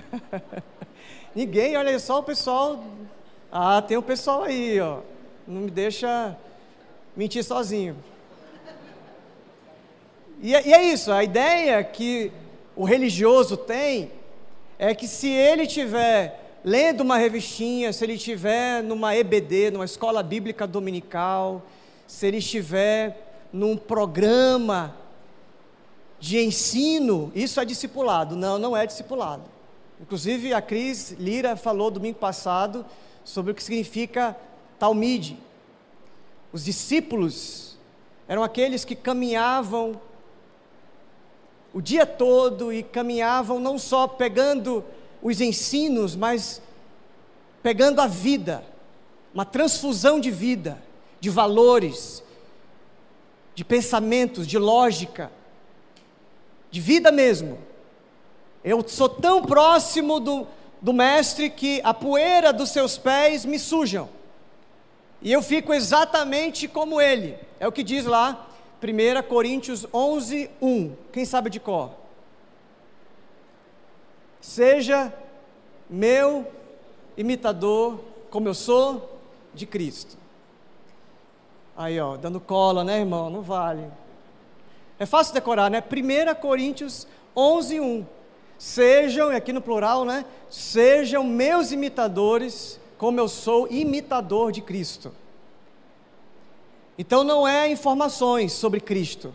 Ninguém, 1.36 1.76
olha 1.76 1.98
só 1.98 2.20
o 2.20 2.22
pessoal. 2.22 2.82
Ah, 3.52 3.82
tem 3.82 3.98
um 3.98 4.02
pessoal 4.02 4.44
aí, 4.44 4.80
ó. 4.80 5.00
Não 5.46 5.60
me 5.60 5.70
deixa 5.70 6.34
mentir 7.14 7.44
sozinho. 7.44 8.02
E 10.40 10.54
é, 10.54 10.66
e 10.68 10.72
é 10.72 10.82
isso, 10.84 11.12
a 11.12 11.22
ideia 11.22 11.84
que 11.84 12.32
o 12.74 12.86
religioso 12.86 13.58
tem 13.58 14.21
é 14.84 14.96
que 14.96 15.06
se 15.06 15.28
ele 15.28 15.64
tiver 15.64 16.58
lendo 16.64 17.02
uma 17.02 17.16
revistinha, 17.16 17.92
se 17.92 18.04
ele 18.04 18.14
estiver 18.14 18.82
numa 18.82 19.14
EBD, 19.14 19.70
numa 19.70 19.84
escola 19.84 20.24
bíblica 20.24 20.66
dominical, 20.66 21.62
se 22.04 22.26
ele 22.26 22.38
estiver 22.38 23.46
num 23.52 23.76
programa 23.76 24.96
de 26.18 26.40
ensino, 26.40 27.30
isso 27.32 27.60
é 27.60 27.64
discipulado. 27.64 28.34
Não, 28.34 28.58
não 28.58 28.76
é 28.76 28.84
discipulado. 28.84 29.44
Inclusive, 30.00 30.52
a 30.52 30.60
Cris 30.60 31.12
Lira 31.12 31.54
falou 31.54 31.88
domingo 31.88 32.18
passado 32.18 32.84
sobre 33.22 33.52
o 33.52 33.54
que 33.54 33.62
significa 33.62 34.36
Talmide. 34.80 35.38
Os 36.52 36.64
discípulos 36.64 37.78
eram 38.26 38.42
aqueles 38.42 38.84
que 38.84 38.96
caminhavam 38.96 40.00
o 41.72 41.80
dia 41.80 42.04
todo 42.04 42.72
e 42.72 42.82
caminhavam 42.82 43.58
não 43.58 43.78
só 43.78 44.06
pegando 44.06 44.84
os 45.22 45.40
ensinos, 45.40 46.14
mas 46.14 46.60
pegando 47.62 48.00
a 48.00 48.06
vida, 48.06 48.64
uma 49.32 49.44
transfusão 49.44 50.20
de 50.20 50.30
vida, 50.30 50.82
de 51.20 51.30
valores, 51.30 52.22
de 53.54 53.64
pensamentos, 53.64 54.46
de 54.46 54.58
lógica, 54.58 55.30
de 56.70 56.80
vida 56.80 57.10
mesmo. 57.10 57.58
Eu 58.64 58.86
sou 58.86 59.08
tão 59.08 59.42
próximo 59.42 60.20
do, 60.20 60.46
do 60.80 60.92
Mestre 60.92 61.48
que 61.48 61.80
a 61.84 61.94
poeira 61.94 62.52
dos 62.52 62.70
seus 62.70 62.98
pés 62.98 63.44
me 63.44 63.58
sujam. 63.58 64.08
E 65.20 65.32
eu 65.32 65.40
fico 65.40 65.72
exatamente 65.72 66.66
como 66.66 67.00
ele. 67.00 67.38
É 67.60 67.66
o 67.66 67.72
que 67.72 67.82
diz 67.82 68.04
lá, 68.04 68.48
1 68.82 69.22
Coríntios 69.28 69.86
11, 69.94 70.50
1. 70.60 70.92
Quem 71.12 71.24
sabe 71.24 71.48
de 71.48 71.60
cor? 71.60 71.90
Seja 74.40 75.14
meu 75.88 76.44
imitador, 77.16 78.00
como 78.28 78.48
eu 78.48 78.54
sou 78.54 79.20
de 79.54 79.66
Cristo. 79.66 80.16
Aí, 81.76 82.00
ó, 82.00 82.16
dando 82.16 82.40
cola, 82.40 82.82
né, 82.82 82.98
irmão? 82.98 83.30
Não 83.30 83.40
vale. 83.40 83.86
É 84.98 85.06
fácil 85.06 85.32
decorar, 85.32 85.70
né? 85.70 85.80
1 85.80 86.34
Coríntios 86.40 87.06
11, 87.36 87.80
1. 87.80 88.06
Sejam, 88.58 89.30
aqui 89.30 89.52
no 89.52 89.60
plural, 89.60 90.04
né? 90.04 90.24
Sejam 90.50 91.24
meus 91.24 91.70
imitadores, 91.70 92.80
como 92.98 93.20
eu 93.20 93.28
sou 93.28 93.68
imitador 93.70 94.50
de 94.50 94.60
Cristo. 94.60 95.12
Então 97.02 97.24
não 97.24 97.48
é 97.48 97.68
informações 97.68 98.52
sobre 98.52 98.78
Cristo, 98.78 99.34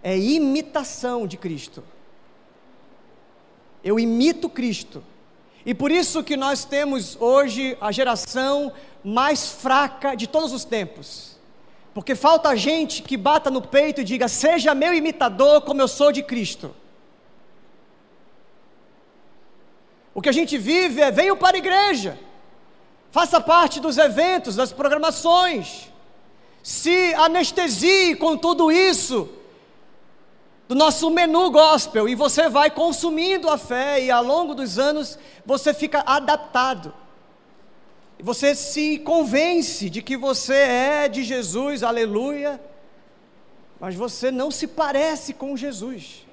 é 0.00 0.16
imitação 0.16 1.26
de 1.26 1.36
Cristo. 1.36 1.82
Eu 3.82 3.98
imito 3.98 4.48
Cristo. 4.48 5.02
E 5.66 5.74
por 5.74 5.90
isso 5.90 6.22
que 6.22 6.36
nós 6.36 6.64
temos 6.64 7.20
hoje 7.20 7.76
a 7.80 7.90
geração 7.90 8.72
mais 9.02 9.50
fraca 9.50 10.14
de 10.14 10.28
todos 10.28 10.52
os 10.52 10.64
tempos. 10.64 11.36
Porque 11.92 12.14
falta 12.14 12.56
gente 12.56 13.02
que 13.02 13.16
bata 13.16 13.50
no 13.50 13.60
peito 13.60 14.00
e 14.00 14.04
diga: 14.04 14.28
Seja 14.28 14.72
meu 14.72 14.94
imitador 14.94 15.62
como 15.62 15.80
eu 15.80 15.88
sou 15.88 16.12
de 16.12 16.22
Cristo. 16.22 16.72
O 20.14 20.22
que 20.22 20.28
a 20.28 20.32
gente 20.32 20.56
vive 20.56 21.00
é: 21.00 21.10
venha 21.10 21.34
para 21.34 21.56
a 21.56 21.58
igreja, 21.58 22.16
faça 23.10 23.40
parte 23.40 23.80
dos 23.80 23.98
eventos, 23.98 24.54
das 24.54 24.72
programações, 24.72 25.90
se 26.62 27.14
anestesie 27.14 28.16
com 28.16 28.36
tudo 28.36 28.70
isso 28.70 29.28
do 30.68 30.74
nosso 30.74 31.08
menu 31.10 31.50
gospel 31.50 32.08
e 32.08 32.14
você 32.14 32.48
vai 32.48 32.70
consumindo 32.70 33.48
a 33.48 33.56
fé 33.56 34.04
e 34.04 34.10
ao 34.10 34.22
longo 34.22 34.54
dos 34.54 34.78
anos 34.78 35.18
você 35.46 35.72
fica 35.72 36.02
adaptado. 36.06 36.92
E 38.18 38.22
você 38.22 38.54
se 38.54 38.98
convence 38.98 39.88
de 39.88 40.02
que 40.02 40.16
você 40.16 40.54
é 40.54 41.08
de 41.08 41.24
Jesus, 41.24 41.82
aleluia, 41.82 42.60
mas 43.80 43.94
você 43.94 44.30
não 44.30 44.50
se 44.50 44.66
parece 44.66 45.32
com 45.32 45.56
Jesus. 45.56 46.26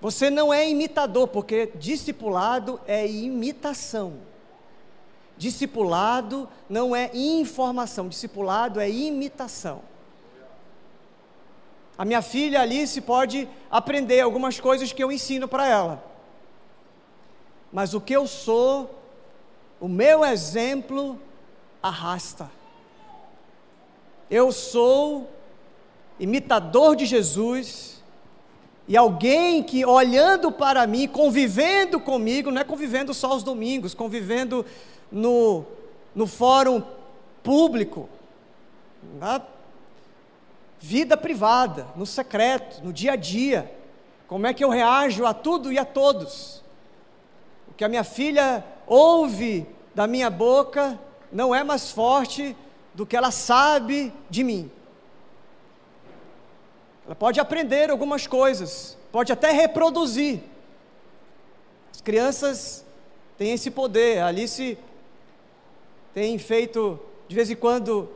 Você 0.00 0.28
não 0.28 0.52
é 0.52 0.68
imitador, 0.68 1.28
porque 1.28 1.70
discipulado 1.76 2.80
é 2.86 3.06
imitação. 3.06 4.14
Discipulado 5.36 6.48
não 6.68 6.94
é 6.94 7.10
informação, 7.14 8.08
discipulado 8.08 8.80
é 8.80 8.88
imitação. 8.88 9.82
A 11.96 12.04
minha 12.04 12.22
filha 12.22 12.60
Alice 12.60 13.00
pode 13.00 13.48
aprender 13.70 14.20
algumas 14.20 14.58
coisas 14.58 14.92
que 14.92 15.02
eu 15.02 15.12
ensino 15.12 15.46
para 15.46 15.66
ela. 15.66 16.04
Mas 17.72 17.94
o 17.94 18.00
que 18.00 18.12
eu 18.12 18.26
sou, 18.26 19.02
o 19.80 19.88
meu 19.88 20.24
exemplo 20.24 21.18
arrasta. 21.82 22.50
Eu 24.30 24.50
sou 24.50 25.30
imitador 26.18 26.96
de 26.96 27.06
Jesus 27.06 28.02
e 28.86 28.96
alguém 28.96 29.62
que 29.62 29.84
olhando 29.84 30.52
para 30.52 30.86
mim, 30.86 31.08
convivendo 31.08 31.98
comigo, 31.98 32.50
não 32.50 32.60
é 32.60 32.64
convivendo 32.64 33.14
só 33.14 33.34
os 33.34 33.42
domingos, 33.42 33.94
convivendo 33.94 34.64
no, 35.10 35.64
no 36.14 36.26
fórum 36.26 36.82
público, 37.42 38.08
na 39.18 39.40
vida 40.80 41.16
privada, 41.16 41.86
no 41.96 42.04
secreto, 42.04 42.82
no 42.84 42.92
dia 42.92 43.12
a 43.12 43.16
dia. 43.16 43.70
Como 44.26 44.46
é 44.46 44.54
que 44.54 44.64
eu 44.64 44.68
reajo 44.70 45.24
a 45.24 45.34
tudo 45.34 45.72
e 45.72 45.78
a 45.78 45.84
todos? 45.84 46.62
O 47.68 47.74
que 47.74 47.84
a 47.84 47.88
minha 47.88 48.04
filha 48.04 48.64
ouve 48.86 49.66
da 49.94 50.06
minha 50.06 50.30
boca 50.30 50.98
não 51.30 51.54
é 51.54 51.64
mais 51.64 51.90
forte 51.90 52.56
do 52.94 53.04
que 53.06 53.16
ela 53.16 53.30
sabe 53.30 54.12
de 54.30 54.44
mim. 54.44 54.70
Ela 57.04 57.14
pode 57.14 57.38
aprender 57.38 57.90
algumas 57.90 58.26
coisas, 58.26 58.96
pode 59.12 59.32
até 59.32 59.50
reproduzir. 59.50 60.40
As 61.92 62.00
crianças 62.00 62.84
têm 63.36 63.52
esse 63.52 63.70
poder. 63.70 64.20
A 64.20 64.28
Alice 64.28 64.78
tem 66.14 66.38
feito 66.38 66.98
de 67.26 67.34
vez 67.34 67.50
em 67.50 67.56
quando 67.56 68.08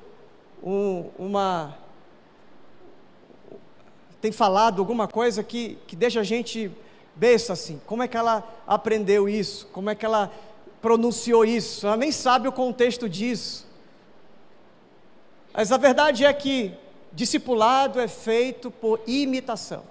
um, 0.63 1.11
uma 1.19 1.77
tem 4.21 4.31
falado 4.31 4.81
alguma 4.81 5.09
coisa 5.09 5.43
que, 5.43 5.77
que 5.87 5.97
deixa 5.97 6.21
a 6.21 6.25
gente 6.25 6.71
besta 7.15 7.53
assim. 7.53 7.81
Como 7.87 8.03
é 8.03 8.09
que 8.09 8.17
ela 8.17 8.49
aprendeu 8.67 9.29
isso? 9.29 9.67
Como 9.73 9.91
é 9.91 9.95
que 9.95 10.07
ela 10.07 10.33
pronunciou 10.81 11.45
isso? 11.45 11.87
Ela 11.87 11.97
nem 11.97 12.13
sabe 12.13 12.47
o 12.49 12.53
contexto 12.53 13.09
disso. 13.09 13.67
Mas 15.53 15.73
a 15.73 15.77
verdade 15.77 16.25
é 16.25 16.33
que 16.33 16.73
discipulado 17.13 18.01
é 18.01 18.07
feito 18.07 18.71
por 18.71 19.01
imitação. 19.07 19.83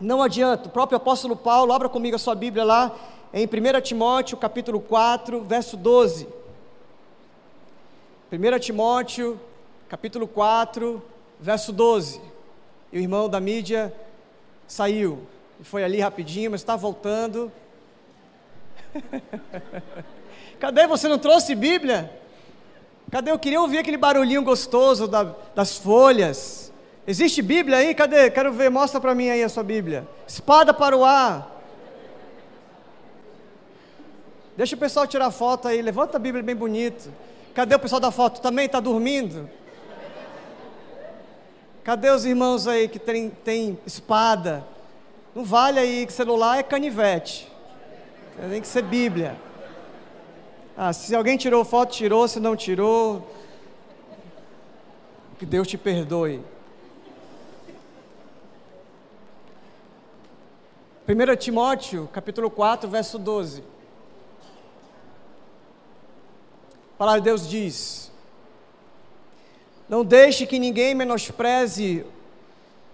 Não 0.00 0.22
adianta, 0.22 0.68
o 0.68 0.72
próprio 0.72 0.96
apóstolo 0.96 1.36
Paulo, 1.36 1.72
abra 1.72 1.88
comigo 1.88 2.16
a 2.16 2.18
sua 2.18 2.34
Bíblia 2.34 2.64
lá, 2.64 2.94
em 3.32 3.46
1 3.46 3.80
Timóteo, 3.82 4.36
capítulo 4.36 4.80
4, 4.80 5.42
verso 5.42 5.76
12. 5.76 6.41
1 8.32 8.58
Timóteo, 8.60 9.38
capítulo 9.90 10.26
4, 10.26 11.02
verso 11.38 11.70
12. 11.70 12.18
E 12.90 12.96
o 12.96 13.00
irmão 13.02 13.28
da 13.28 13.38
mídia 13.38 13.92
saiu. 14.66 15.26
E 15.60 15.64
foi 15.64 15.84
ali 15.84 16.00
rapidinho, 16.00 16.50
mas 16.50 16.62
está 16.62 16.74
voltando. 16.74 17.52
Cadê? 20.58 20.86
Você 20.86 21.08
não 21.08 21.18
trouxe 21.18 21.54
Bíblia? 21.54 22.10
Cadê? 23.10 23.30
Eu 23.30 23.38
queria 23.38 23.60
ouvir 23.60 23.76
aquele 23.76 23.98
barulhinho 23.98 24.42
gostoso 24.42 25.06
da, 25.06 25.34
das 25.54 25.76
folhas. 25.76 26.72
Existe 27.06 27.42
Bíblia 27.42 27.76
aí? 27.76 27.94
Cadê? 27.94 28.30
Quero 28.30 28.50
ver, 28.50 28.70
mostra 28.70 28.98
para 28.98 29.14
mim 29.14 29.28
aí 29.28 29.42
a 29.42 29.48
sua 29.50 29.62
Bíblia. 29.62 30.08
Espada 30.26 30.72
para 30.72 30.96
o 30.96 31.04
ar. 31.04 31.62
Deixa 34.56 34.74
o 34.74 34.78
pessoal 34.78 35.06
tirar 35.06 35.30
foto 35.30 35.68
aí, 35.68 35.82
levanta 35.82 36.16
a 36.16 36.20
Bíblia 36.20 36.42
bem 36.42 36.56
bonito. 36.56 37.10
Cadê 37.54 37.74
o 37.74 37.78
pessoal 37.78 38.00
da 38.00 38.10
foto? 38.10 38.40
Também 38.40 38.66
está 38.66 38.80
dormindo? 38.80 39.48
Cadê 41.84 42.10
os 42.10 42.24
irmãos 42.24 42.66
aí 42.66 42.88
que 42.88 42.98
tem, 42.98 43.28
tem 43.28 43.78
espada? 43.84 44.64
Não 45.34 45.44
vale 45.44 45.78
aí 45.78 46.06
que 46.06 46.12
celular 46.12 46.58
é 46.58 46.62
canivete. 46.62 47.50
Tem 48.50 48.60
que 48.60 48.66
ser 48.68 48.82
Bíblia. 48.82 49.36
Ah, 50.76 50.92
se 50.92 51.14
alguém 51.14 51.36
tirou 51.36 51.64
foto, 51.64 51.92
tirou, 51.92 52.26
se 52.26 52.40
não 52.40 52.56
tirou, 52.56 53.30
que 55.38 55.44
Deus 55.44 55.68
te 55.68 55.76
perdoe. 55.76 56.40
1 61.06 61.36
Timóteo, 61.36 62.08
capítulo 62.12 62.48
4, 62.48 62.88
verso 62.88 63.18
12. 63.18 63.62
A 66.91 66.91
palavra 67.02 67.20
de 67.20 67.24
Deus 67.24 67.48
diz: 67.48 68.12
Não 69.88 70.04
deixe 70.04 70.46
que 70.46 70.56
ninguém 70.56 70.94
menospreze, 70.94 72.06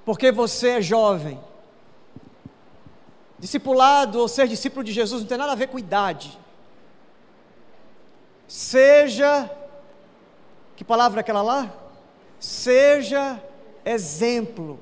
porque 0.02 0.32
você 0.32 0.78
é 0.78 0.80
jovem. 0.80 1.38
Discipulado 3.38 4.18
ou 4.18 4.26
ser 4.26 4.48
discípulo 4.48 4.82
de 4.82 4.92
Jesus 4.92 5.20
não 5.20 5.28
tem 5.28 5.36
nada 5.36 5.52
a 5.52 5.54
ver 5.54 5.68
com 5.68 5.78
idade. 5.78 6.38
Seja, 8.48 9.50
que 10.74 10.82
palavra 10.82 11.20
é 11.20 11.22
aquela 11.22 11.42
lá? 11.42 11.70
Seja 12.40 13.38
exemplo. 13.84 14.80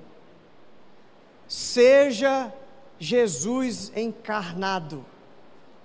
Seja 1.49 2.55
Jesus 2.97 3.91
encarnado. 3.97 5.05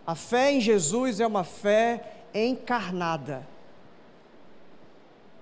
A 0.05 0.13
fé 0.13 0.51
em 0.51 0.61
Jesus 0.61 1.19
é 1.19 1.25
uma 1.25 1.43
fé 1.43 2.20
encarnada. 2.33 3.47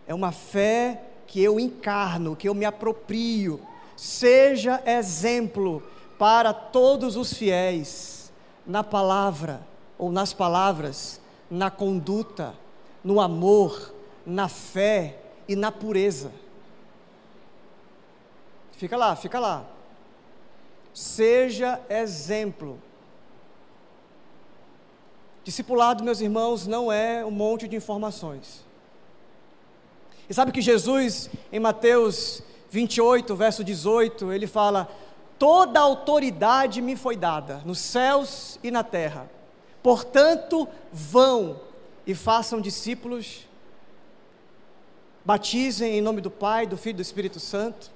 É 0.08 0.14
uma 0.14 0.32
fé 0.32 1.04
que 1.28 1.42
eu 1.42 1.60
encarno, 1.60 2.36
que 2.36 2.50
eu 2.50 2.56
me 2.56 2.66
aproprio. 2.66 3.62
Seja 3.96 4.82
exemplo 4.86 5.84
para 6.18 6.54
todos 6.54 7.16
os 7.16 7.34
fiéis 7.34 8.32
na 8.66 8.84
palavra 8.84 9.62
ou 9.98 10.12
nas 10.12 10.34
palavras, 10.34 11.22
na 11.50 11.70
conduta, 11.70 12.54
no 13.04 13.20
amor, 13.20 13.94
na 14.26 14.48
fé 14.48 15.20
e 15.48 15.56
na 15.56 15.72
pureza. 15.72 16.32
Fica 18.72 18.96
lá, 18.96 19.16
fica 19.16 19.40
lá. 19.40 19.66
Seja 20.94 21.80
exemplo 21.90 22.80
Discipulado, 25.44 26.04
meus 26.04 26.22
irmãos, 26.22 26.68
não 26.68 26.92
é 26.92 27.26
um 27.26 27.32
monte 27.32 27.68
de 27.68 27.76
informações. 27.76 28.66
E 30.30 30.34
sabe 30.34 30.52
que 30.52 30.62
Jesus, 30.62 31.30
em 31.52 31.60
Mateus 31.60 32.44
28, 32.70 33.36
verso 33.36 33.64
18, 33.64 34.32
ele 34.32 34.46
fala: 34.46 34.88
Toda 35.40 35.80
autoridade 35.80 36.82
me 36.82 36.96
foi 36.96 37.16
dada, 37.16 37.62
nos 37.66 37.80
céus 37.80 38.60
e 38.64 38.70
na 38.70 38.84
terra. 38.84 39.30
Portanto, 39.82 40.68
vão 40.92 41.60
e 42.06 42.14
façam 42.14 42.60
discípulos, 42.60 43.48
batizem 45.24 45.98
em 45.98 46.02
nome 46.02 46.22
do 46.22 46.30
Pai, 46.30 46.68
do 46.68 46.78
Filho 46.78 46.96
e 46.96 46.98
do 46.98 47.02
Espírito 47.02 47.40
Santo, 47.40 47.90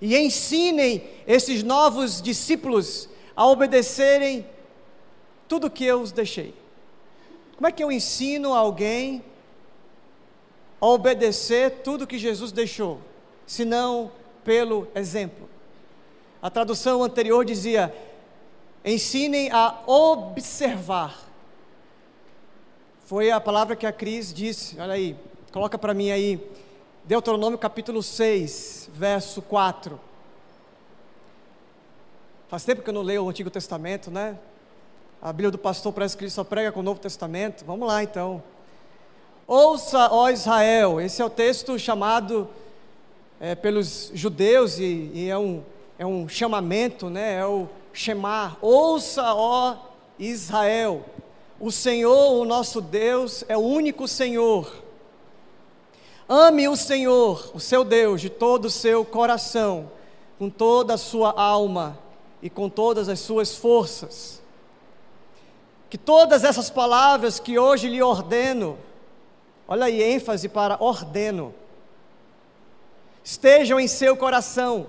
e 0.00 0.16
ensinem 0.16 1.06
esses 1.26 1.62
novos 1.62 2.22
discípulos 2.22 3.08
a 3.36 3.46
obedecerem 3.46 4.46
tudo 5.46 5.66
o 5.66 5.70
que 5.70 5.84
eu 5.84 6.00
os 6.00 6.10
deixei. 6.12 6.54
Como 7.58 7.66
é 7.66 7.72
que 7.72 7.82
eu 7.82 7.90
ensino 7.90 8.54
alguém 8.54 9.20
a 10.80 10.86
obedecer 10.86 11.82
tudo 11.82 12.06
que 12.06 12.16
Jesus 12.16 12.52
deixou, 12.52 13.00
senão 13.44 14.12
pelo 14.44 14.86
exemplo. 14.94 15.48
A 16.40 16.48
tradução 16.48 17.02
anterior 17.02 17.44
dizia: 17.44 17.92
ensinem 18.84 19.50
a 19.50 19.82
observar. 19.88 21.18
Foi 23.06 23.32
a 23.32 23.40
palavra 23.40 23.74
que 23.74 23.86
a 23.86 23.92
Cris 23.92 24.32
disse, 24.32 24.78
olha 24.78 24.92
aí, 24.92 25.16
coloca 25.50 25.76
para 25.76 25.92
mim 25.92 26.12
aí, 26.12 26.40
Deuteronômio 27.06 27.58
capítulo 27.58 28.04
6, 28.04 28.90
verso 28.92 29.42
4. 29.42 29.98
Faz 32.46 32.64
tempo 32.64 32.82
que 32.82 32.90
eu 32.90 32.94
não 32.94 33.02
leio 33.02 33.24
o 33.24 33.28
Antigo 33.28 33.50
Testamento, 33.50 34.12
né? 34.12 34.38
A 35.20 35.32
Bíblia 35.32 35.50
do 35.50 35.58
pastor 35.58 35.92
parece 35.92 36.16
que 36.16 36.22
ele 36.22 36.30
só 36.30 36.44
prega 36.44 36.70
com 36.70 36.78
o 36.78 36.82
Novo 36.82 37.00
Testamento. 37.00 37.64
Vamos 37.64 37.88
lá 37.88 38.04
então. 38.04 38.40
Ouça, 39.48 40.08
ó 40.12 40.30
Israel, 40.30 41.00
esse 41.00 41.20
é 41.20 41.24
o 41.24 41.30
texto 41.30 41.76
chamado 41.76 42.48
é, 43.40 43.56
pelos 43.56 44.12
judeus 44.14 44.78
e, 44.78 45.10
e, 45.12 45.28
é, 45.28 45.36
um, 45.36 45.62
é 45.98 46.06
um 46.06 46.28
chamamento, 46.28 47.10
né? 47.10 47.40
é 47.40 47.44
o 47.44 47.66
chamar. 47.92 48.58
Ouça, 48.62 49.34
ó 49.34 49.76
Israel, 50.20 51.04
o 51.58 51.72
Senhor, 51.72 52.34
o 52.34 52.44
nosso 52.44 52.80
Deus, 52.80 53.44
é 53.48 53.56
o 53.56 53.60
único 53.60 54.06
Senhor. 54.06 54.72
Ame 56.28 56.68
o 56.68 56.76
Senhor, 56.76 57.50
o 57.54 57.58
seu 57.58 57.82
Deus, 57.82 58.20
de 58.20 58.30
todo 58.30 58.66
o 58.66 58.70
seu 58.70 59.04
coração, 59.04 59.90
com 60.38 60.48
toda 60.48 60.94
a 60.94 60.98
sua 60.98 61.32
alma 61.32 61.98
e 62.40 62.48
com 62.48 62.68
todas 62.68 63.08
as 63.08 63.18
suas 63.18 63.56
forças. 63.56 64.38
Que 65.88 65.98
todas 65.98 66.44
essas 66.44 66.68
palavras 66.68 67.40
que 67.40 67.58
hoje 67.58 67.88
lhe 67.88 68.02
ordeno, 68.02 68.78
Olha 69.70 69.84
aí, 69.84 70.02
ênfase 70.02 70.48
para 70.48 70.78
ordeno. 70.80 71.54
Estejam 73.22 73.78
em 73.78 73.86
seu 73.86 74.16
coração. 74.16 74.86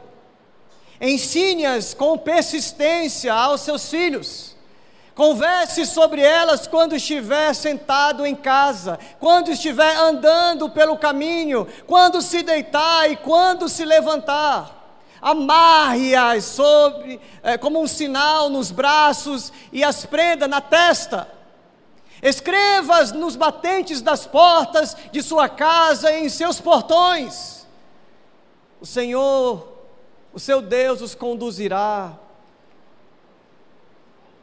Ensine-as 1.01 1.93
com 1.93 2.17
persistência 2.17 3.33
aos 3.33 3.59
seus 3.59 3.89
filhos. 3.89 4.55
Converse 5.13 5.85
sobre 5.85 6.21
elas 6.21 6.65
quando 6.65 6.95
estiver 6.95 7.53
sentado 7.53 8.25
em 8.25 8.33
casa, 8.33 8.97
quando 9.19 9.51
estiver 9.51 9.97
andando 9.97 10.69
pelo 10.69 10.97
caminho, 10.97 11.67
quando 11.85 12.21
se 12.21 12.41
deitar 12.41 13.11
e 13.11 13.17
quando 13.17 13.67
se 13.67 13.83
levantar. 13.83 14.78
Amarre-as 15.21 16.45
sobre, 16.45 17.19
é, 17.43 17.57
como 17.57 17.81
um 17.81 17.87
sinal 17.87 18.49
nos 18.49 18.71
braços 18.71 19.51
e 19.71 19.83
as 19.83 20.05
prenda 20.05 20.47
na 20.47 20.61
testa 20.61 21.39
Escreva 22.21 23.05
nos 23.13 23.35
batentes 23.35 24.01
das 24.01 24.25
portas 24.25 24.95
de 25.11 25.23
sua 25.23 25.47
casa 25.47 26.11
e 26.11 26.25
em 26.25 26.29
seus 26.29 26.59
portões. 26.59 27.65
O 28.81 28.85
Senhor, 28.85 29.67
o 30.33 30.39
seu 30.39 30.61
Deus, 30.61 31.01
os 31.01 31.15
conduzirá 31.15 32.17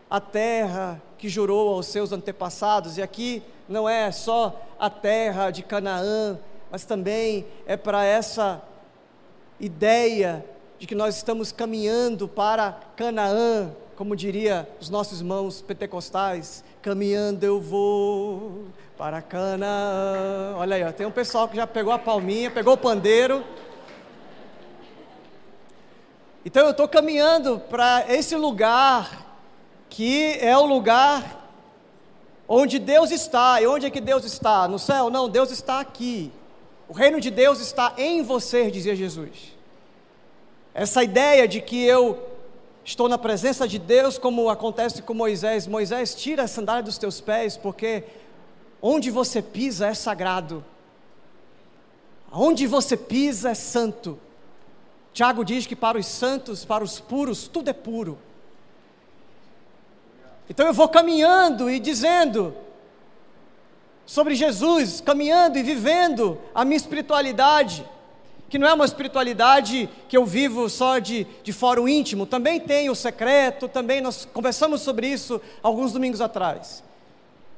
à 0.09 0.21
terra 0.21 1.03
que 1.19 1.29
jurou 1.29 1.75
aos 1.75 1.87
seus 1.87 2.13
antepassados, 2.13 2.97
e 2.97 3.03
aqui 3.03 3.43
não 3.69 3.89
é 3.89 4.11
só 4.11 4.55
a 4.79 4.89
terra 4.89 5.51
de 5.51 5.63
Canaã, 5.63 6.39
mas 6.71 6.85
também 6.85 7.47
é 7.67 7.77
para 7.77 8.05
essa 8.05 8.63
ideia 9.59 10.45
de 10.79 10.87
que 10.87 10.95
nós 10.95 11.17
estamos 11.17 11.53
caminhando 11.53 12.29
para 12.29 12.79
Canaã, 12.97 13.71
como 13.97 14.15
diria 14.15 14.69
os 14.81 14.91
nossos 14.91 15.21
irmãos 15.21 15.63
pentecostais, 15.63 16.63
caminhando 16.83 17.45
eu 17.45 17.61
vou 17.61 18.67
para 18.97 19.23
Canaã. 19.23 20.55
Olha 20.57 20.77
aí, 20.77 20.85
ó, 20.85 20.93
tem 20.93 21.07
um 21.07 21.11
pessoal 21.11 21.49
que 21.49 21.57
já 21.57 21.67
pegou 21.67 21.93
a 21.93 21.99
palminha, 21.99 22.51
pegou 22.51 22.75
o 22.75 22.79
pandeiro. 22.79 23.43
Então 26.45 26.65
eu 26.65 26.71
estou 26.71 26.87
caminhando 26.87 27.59
para 27.59 28.05
esse 28.09 28.37
lugar 28.37 29.25
que 29.89 30.37
é 30.41 30.57
o 30.57 30.67
lugar 30.67 31.51
onde 32.47 32.79
Deus 32.79 33.11
está. 33.11 33.61
E 33.61 33.67
onde 33.67 33.87
é 33.87 33.91
que 33.91 34.01
Deus 34.01 34.25
está? 34.25 34.69
No 34.69 34.79
céu? 34.79 35.11
Não, 35.11 35.29
Deus 35.29 35.51
está 35.51 35.81
aqui. 35.81 36.31
O 36.87 36.93
reino 36.93 37.21
de 37.21 37.31
Deus 37.31 37.61
está 37.61 37.95
em 37.97 38.23
você, 38.23 38.71
dizia 38.71 38.95
Jesus. 38.95 39.56
Essa 40.79 41.03
ideia 41.03 41.49
de 41.49 41.63
que 41.63 41.83
eu 41.87 42.23
estou 42.85 43.09
na 43.09 43.17
presença 43.17 43.67
de 43.67 43.79
Deus, 43.79 44.19
como 44.19 44.51
acontece 44.51 45.01
com 45.01 45.15
Moisés. 45.15 45.67
Moisés, 45.67 46.15
tira 46.15 46.43
a 46.43 46.47
sandália 46.47 46.83
dos 46.83 46.99
teus 46.99 47.19
pés, 47.19 47.57
porque 47.57 48.05
onde 48.83 49.11
você 49.11 49.41
pisa 49.41 49.87
é 49.87 49.95
sagrado, 49.95 50.63
onde 52.31 52.67
você 52.67 52.95
pisa 52.95 53.53
é 53.53 53.55
santo. 53.55 54.21
Tiago 55.15 55.47
diz 55.47 55.67
que 55.67 55.75
para 55.75 55.97
os 55.97 56.05
santos, 56.05 56.63
para 56.63 56.85
os 56.85 57.01
puros, 57.01 57.49
tudo 57.49 57.71
é 57.71 57.73
puro. 57.73 58.19
Então 60.51 60.67
eu 60.67 60.75
vou 60.75 60.91
caminhando 60.91 61.71
e 61.71 61.79
dizendo 61.79 62.55
sobre 64.05 64.35
Jesus, 64.35 65.01
caminhando 65.01 65.57
e 65.57 65.63
vivendo 65.63 66.39
a 66.55 66.67
minha 66.67 66.77
espiritualidade 66.77 67.83
que 68.49 68.59
não 68.59 68.69
é 68.69 68.75
uma 68.75 68.85
espiritualidade 68.85 69.89
que 70.09 70.17
eu 70.17 70.25
vivo 70.25 70.69
só 70.69 70.99
de, 70.99 71.27
de 71.43 71.53
fórum 71.53 71.89
íntimo, 71.89 72.27
também 72.27 72.61
tem 72.61 72.89
o 72.89 72.95
secreto, 72.95 73.69
também 73.69 74.01
nós 74.01 74.25
conversamos 74.25 74.83
sobre 74.83 75.09
isso 75.09 75.41
alguns 75.63 75.93
domingos 75.93 76.21
atrás. 76.21 76.83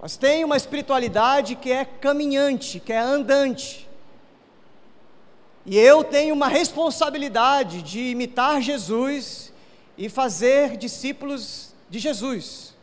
Mas 0.00 0.16
tem 0.16 0.44
uma 0.44 0.56
espiritualidade 0.56 1.56
que 1.56 1.70
é 1.70 1.84
caminhante, 1.84 2.80
que 2.80 2.92
é 2.92 2.98
andante. 2.98 3.88
E 5.66 5.76
eu 5.76 6.02
tenho 6.02 6.34
uma 6.34 6.48
responsabilidade 6.48 7.82
de 7.82 8.10
imitar 8.10 8.62
Jesus 8.62 9.52
e 9.98 10.08
fazer 10.08 10.76
discípulos 10.76 11.74
de 11.90 11.98
Jesus. 11.98 12.74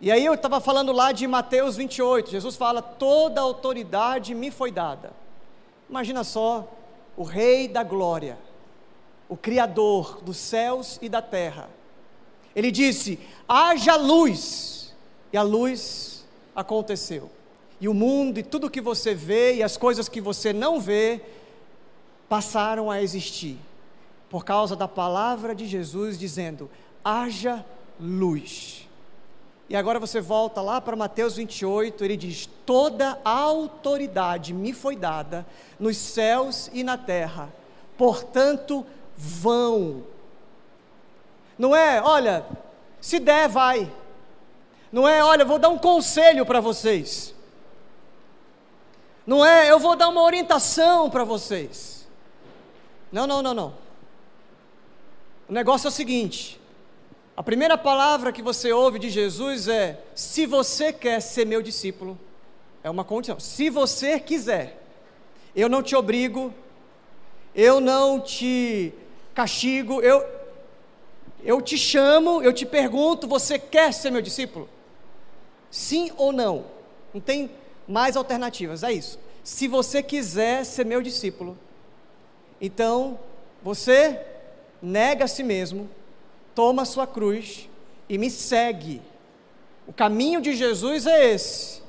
E 0.00 0.10
aí 0.10 0.24
eu 0.24 0.34
estava 0.34 0.60
falando 0.60 0.90
lá 0.90 1.12
de 1.12 1.26
Mateus 1.26 1.76
28, 1.76 2.30
Jesus 2.30 2.56
fala: 2.56 2.82
toda 2.82 3.40
autoridade 3.40 4.34
me 4.34 4.50
foi 4.50 4.72
dada. 4.72 5.23
Imagina 5.88 6.24
só 6.24 6.72
o 7.16 7.22
Rei 7.22 7.68
da 7.68 7.82
Glória, 7.82 8.38
o 9.28 9.36
Criador 9.36 10.22
dos 10.22 10.36
céus 10.36 10.98
e 11.00 11.08
da 11.08 11.22
terra. 11.22 11.68
Ele 12.54 12.70
disse: 12.70 13.18
haja 13.48 13.96
luz, 13.96 14.94
e 15.32 15.36
a 15.36 15.42
luz 15.42 16.24
aconteceu. 16.54 17.30
E 17.80 17.88
o 17.88 17.94
mundo 17.94 18.38
e 18.38 18.42
tudo 18.42 18.70
que 18.70 18.80
você 18.80 19.14
vê 19.14 19.56
e 19.56 19.62
as 19.62 19.76
coisas 19.76 20.08
que 20.08 20.20
você 20.20 20.52
não 20.52 20.80
vê 20.80 21.20
passaram 22.28 22.90
a 22.90 23.02
existir 23.02 23.58
por 24.30 24.44
causa 24.44 24.74
da 24.74 24.88
palavra 24.88 25.54
de 25.54 25.66
Jesus 25.66 26.18
dizendo: 26.18 26.70
haja 27.04 27.64
luz. 28.00 28.83
E 29.68 29.74
agora 29.74 29.98
você 29.98 30.20
volta 30.20 30.60
lá 30.60 30.80
para 30.80 30.94
Mateus 30.94 31.36
28, 31.36 32.04
ele 32.04 32.16
diz: 32.16 32.48
Toda 32.66 33.18
a 33.24 33.30
autoridade 33.30 34.52
me 34.52 34.72
foi 34.72 34.94
dada 34.94 35.46
nos 35.78 35.96
céus 35.96 36.68
e 36.72 36.84
na 36.84 36.98
terra, 36.98 37.52
portanto, 37.96 38.84
vão. 39.16 40.04
Não 41.58 41.74
é, 41.74 42.02
olha, 42.02 42.44
se 43.00 43.18
der, 43.18 43.48
vai. 43.48 43.90
Não 44.92 45.08
é, 45.08 45.24
olha, 45.24 45.44
vou 45.44 45.58
dar 45.58 45.70
um 45.70 45.78
conselho 45.78 46.44
para 46.44 46.60
vocês. 46.60 47.34
Não 49.26 49.44
é, 49.44 49.70
eu 49.70 49.78
vou 49.78 49.96
dar 49.96 50.08
uma 50.08 50.22
orientação 50.22 51.08
para 51.08 51.24
vocês. 51.24 52.06
Não, 53.10 53.26
não, 53.26 53.40
não, 53.40 53.54
não. 53.54 53.74
O 55.48 55.52
negócio 55.52 55.86
é 55.86 55.88
o 55.88 55.92
seguinte: 55.92 56.60
a 57.36 57.42
primeira 57.42 57.76
palavra 57.76 58.32
que 58.32 58.42
você 58.42 58.72
ouve 58.72 58.98
de 58.98 59.10
Jesus 59.10 59.66
é: 59.66 60.00
se 60.14 60.46
você 60.46 60.92
quer 60.92 61.20
ser 61.20 61.44
meu 61.44 61.60
discípulo, 61.60 62.18
é 62.82 62.88
uma 62.88 63.02
condição. 63.02 63.40
Se 63.40 63.68
você 63.68 64.20
quiser, 64.20 64.80
eu 65.54 65.68
não 65.68 65.82
te 65.82 65.96
obrigo, 65.96 66.54
eu 67.54 67.80
não 67.80 68.20
te 68.20 68.92
castigo, 69.34 70.00
eu, 70.00 70.24
eu 71.42 71.60
te 71.60 71.76
chamo, 71.76 72.40
eu 72.40 72.52
te 72.52 72.64
pergunto: 72.64 73.26
você 73.26 73.58
quer 73.58 73.92
ser 73.92 74.10
meu 74.10 74.22
discípulo? 74.22 74.68
Sim 75.70 76.12
ou 76.16 76.32
não? 76.32 76.66
Não 77.12 77.20
tem 77.20 77.50
mais 77.88 78.16
alternativas, 78.16 78.84
é 78.84 78.92
isso. 78.92 79.18
Se 79.42 79.66
você 79.66 80.04
quiser 80.04 80.64
ser 80.64 80.86
meu 80.86 81.02
discípulo, 81.02 81.58
então 82.60 83.18
você 83.60 84.20
nega 84.80 85.24
a 85.24 85.28
si 85.28 85.42
mesmo 85.42 85.90
toma 86.54 86.82
a 86.82 86.86
sua 86.86 87.06
cruz 87.06 87.68
e 88.08 88.18
me 88.18 88.30
segue. 88.30 89.02
O 89.86 89.92
caminho 89.92 90.40
de 90.40 90.54
Jesus 90.54 91.06
é 91.06 91.32
esse. 91.32 91.82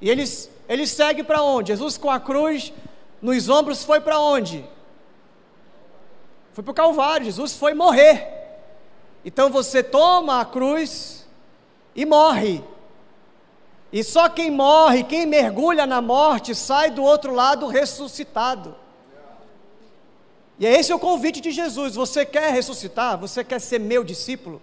E 0.00 0.10
ele, 0.10 0.24
ele 0.68 0.86
segue 0.86 1.22
para 1.22 1.42
onde? 1.42 1.68
Jesus 1.68 1.96
com 1.96 2.10
a 2.10 2.18
cruz 2.18 2.72
nos 3.20 3.48
ombros 3.48 3.84
foi 3.84 4.00
para 4.00 4.18
onde? 4.18 4.64
Foi 6.52 6.64
para 6.64 6.72
o 6.72 6.74
Calvário. 6.74 7.26
Jesus 7.26 7.54
foi 7.54 7.72
morrer. 7.72 8.26
Então 9.24 9.48
você 9.48 9.82
toma 9.82 10.40
a 10.40 10.44
cruz 10.44 11.26
e 11.94 12.04
morre. 12.04 12.62
E 13.92 14.02
só 14.02 14.28
quem 14.28 14.50
morre, 14.50 15.04
quem 15.04 15.26
mergulha 15.26 15.86
na 15.86 16.00
morte, 16.00 16.54
sai 16.54 16.90
do 16.90 17.02
outro 17.02 17.32
lado 17.34 17.66
ressuscitado. 17.66 18.74
E 20.58 20.66
é 20.66 20.78
esse 20.78 20.92
o 20.92 20.98
convite 20.98 21.40
de 21.40 21.50
Jesus. 21.50 21.94
Você 21.94 22.24
quer 22.24 22.52
ressuscitar? 22.52 23.18
Você 23.18 23.42
quer 23.42 23.60
ser 23.60 23.80
meu 23.80 24.04
discípulo? 24.04 24.60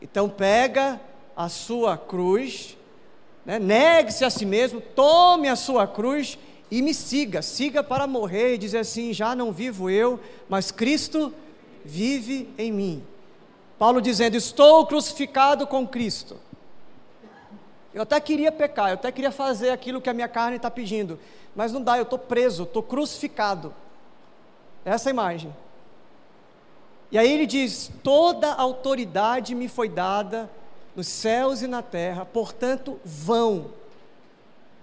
Então 0.00 0.28
pega 0.28 1.00
a 1.36 1.48
sua 1.48 1.96
cruz, 1.96 2.76
né? 3.44 3.58
negue-se 3.58 4.24
a 4.24 4.30
si 4.30 4.46
mesmo, 4.46 4.80
tome 4.80 5.48
a 5.48 5.56
sua 5.56 5.86
cruz 5.86 6.38
e 6.70 6.82
me 6.82 6.92
siga. 6.92 7.42
Siga 7.42 7.82
para 7.82 8.06
morrer 8.06 8.54
e 8.54 8.58
dizer 8.58 8.78
assim: 8.78 9.12
já 9.12 9.34
não 9.34 9.52
vivo 9.52 9.90
eu, 9.90 10.18
mas 10.48 10.70
Cristo 10.70 11.32
vive 11.84 12.48
em 12.58 12.72
mim. 12.72 13.04
Paulo 13.78 14.00
dizendo: 14.00 14.36
Estou 14.36 14.86
crucificado 14.86 15.66
com 15.66 15.86
Cristo. 15.86 16.38
Eu 17.94 18.02
até 18.02 18.20
queria 18.20 18.52
pecar, 18.52 18.90
eu 18.90 18.94
até 18.94 19.10
queria 19.10 19.30
fazer 19.30 19.70
aquilo 19.70 20.02
que 20.02 20.10
a 20.10 20.12
minha 20.12 20.28
carne 20.28 20.56
está 20.56 20.70
pedindo, 20.70 21.18
mas 21.54 21.72
não 21.72 21.80
dá, 21.80 21.96
eu 21.96 22.02
estou 22.02 22.18
preso, 22.18 22.64
estou 22.64 22.82
crucificado. 22.82 23.74
Essa 24.86 25.10
imagem. 25.10 25.52
E 27.10 27.18
aí 27.18 27.30
ele 27.30 27.44
diz: 27.44 27.90
Toda 28.04 28.54
autoridade 28.54 29.52
me 29.52 29.66
foi 29.66 29.88
dada 29.88 30.48
nos 30.94 31.08
céus 31.08 31.60
e 31.60 31.66
na 31.66 31.82
terra, 31.82 32.24
portanto, 32.24 32.98
vão. 33.04 33.72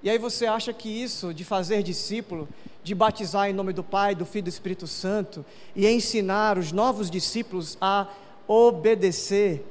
E 0.03 0.09
aí 0.09 0.17
você 0.17 0.45
acha 0.45 0.73
que 0.73 0.89
isso 0.89 1.33
de 1.33 1.45
fazer 1.45 1.81
discípulo, 1.81 2.49
de 2.83 2.93
batizar 2.93 3.49
em 3.49 3.53
nome 3.53 3.71
do 3.71 3.81
Pai, 3.81 4.13
do 4.13 4.25
Filho 4.25 4.39
e 4.39 4.43
do 4.43 4.49
Espírito 4.49 4.85
Santo 4.85 5.45
e 5.73 5.87
ensinar 5.87 6.57
os 6.57 6.73
novos 6.73 7.09
discípulos 7.09 7.77
a 7.79 8.07
obedecer, 8.45 9.65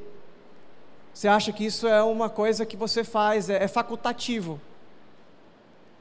você 1.12 1.28
acha 1.28 1.52
que 1.52 1.66
isso 1.66 1.86
é 1.86 2.02
uma 2.02 2.30
coisa 2.30 2.64
que 2.64 2.74
você 2.74 3.04
faz, 3.04 3.50
é, 3.50 3.64
é 3.64 3.68
facultativo. 3.68 4.58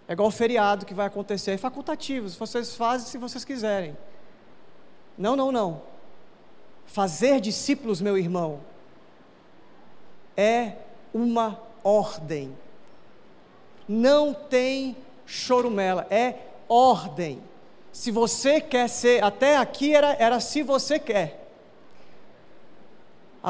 É 0.07 0.13
igual 0.13 0.29
o 0.29 0.31
feriado 0.31 0.85
que 0.85 0.93
vai 0.93 1.07
acontecer, 1.07 1.51
é 1.51 1.57
facultativo, 1.57 2.29
vocês 2.29 2.73
fazem 2.75 3.07
se 3.07 3.17
vocês 3.17 3.43
quiserem. 3.43 3.97
Não, 5.21 5.35
não, 5.35 5.51
não. 5.51 5.83
Fazer 6.87 7.39
discípulos, 7.39 8.01
meu 8.01 8.17
irmão, 8.17 8.59
é 10.35 10.73
uma 11.13 11.59
ordem. 11.83 12.57
Não 13.87 14.33
tem 14.33 14.97
chorumela, 15.27 16.07
é 16.09 16.33
ordem. 16.67 17.39
Se 17.93 18.09
você 18.09 18.59
quer 18.59 18.89
ser, 18.89 19.23
até 19.23 19.57
aqui 19.57 19.93
era, 19.93 20.13
era 20.13 20.39
se 20.39 20.63
você 20.63 20.97
quer. 20.97 21.37